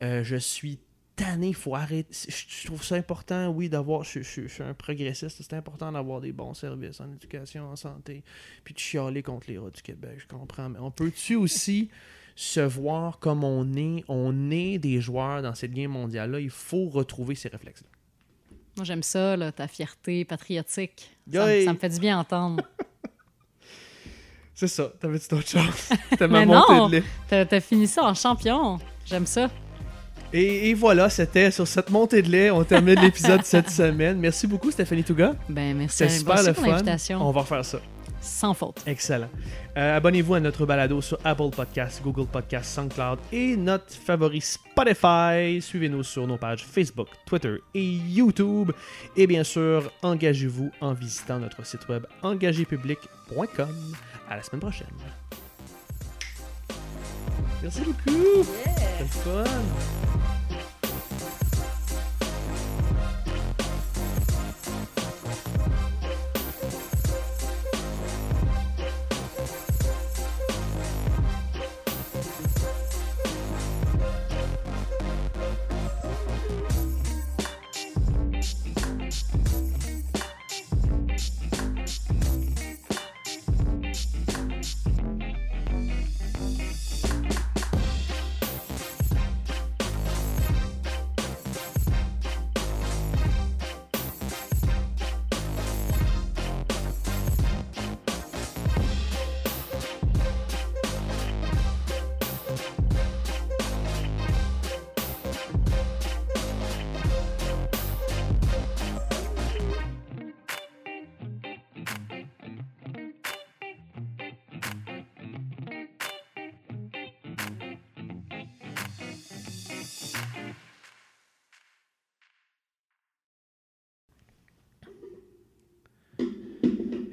[0.00, 0.78] Euh, je suis
[1.16, 2.14] tanné, faut arrêter.
[2.28, 4.04] Je, trouve ça important, oui, d'avoir.
[4.04, 8.22] Je suis un progressiste, c'est important d'avoir des bons services en éducation, en santé,
[8.62, 10.68] puis de chialer contre les rats du Québec, je comprends.
[10.68, 11.90] Mais on peut-tu aussi
[12.36, 14.04] se voir comme on est?
[14.06, 17.97] On est des joueurs dans cette game mondiale-là, il faut retrouver ces réflexes-là.
[18.78, 21.10] Moi, j'aime ça, là, ta fierté patriotique.
[21.32, 21.64] Ça, me- Yay!
[21.64, 22.62] ça me fait du bien entendre.
[24.54, 25.88] C'est ça, t'avais-tu d'autres choses?
[26.10, 27.02] C'était ma montée de lait.
[27.28, 28.78] T'as t'as fini ça en champion.
[29.04, 29.48] J'aime ça.
[30.32, 34.18] Et, et voilà, c'était sur cette montée de lait, on termine l'épisode cette semaine.
[34.18, 35.34] Merci beaucoup Stéphanie Touga.
[35.48, 36.82] Ben, merci, C'était super le fun.
[37.20, 37.78] On va refaire ça.
[38.20, 38.82] Sans faute.
[38.86, 39.28] Excellent.
[39.76, 45.60] Euh, Abonnez-vous à notre balado sur Apple Podcasts, Google Podcasts, SoundCloud et notre favori Spotify.
[45.60, 48.72] Suivez-nous sur nos pages Facebook, Twitter et YouTube.
[49.16, 53.94] Et bien sûr, engagez-vous en visitant notre site web engagépublic.com.
[54.28, 54.88] À la semaine prochaine.
[57.62, 58.44] Merci beaucoup.
[59.24, 59.44] Fun.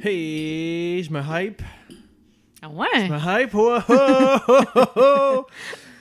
[0.07, 1.63] Hey, je me hype.
[2.61, 2.85] Ah ouais?
[2.93, 3.55] Je me hype.
[3.55, 5.45] Oh, oh, oh, oh, oh.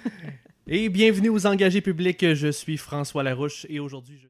[0.66, 2.34] Et bienvenue aux engagés publics.
[2.34, 4.22] Je suis François Larouche et aujourd'hui je...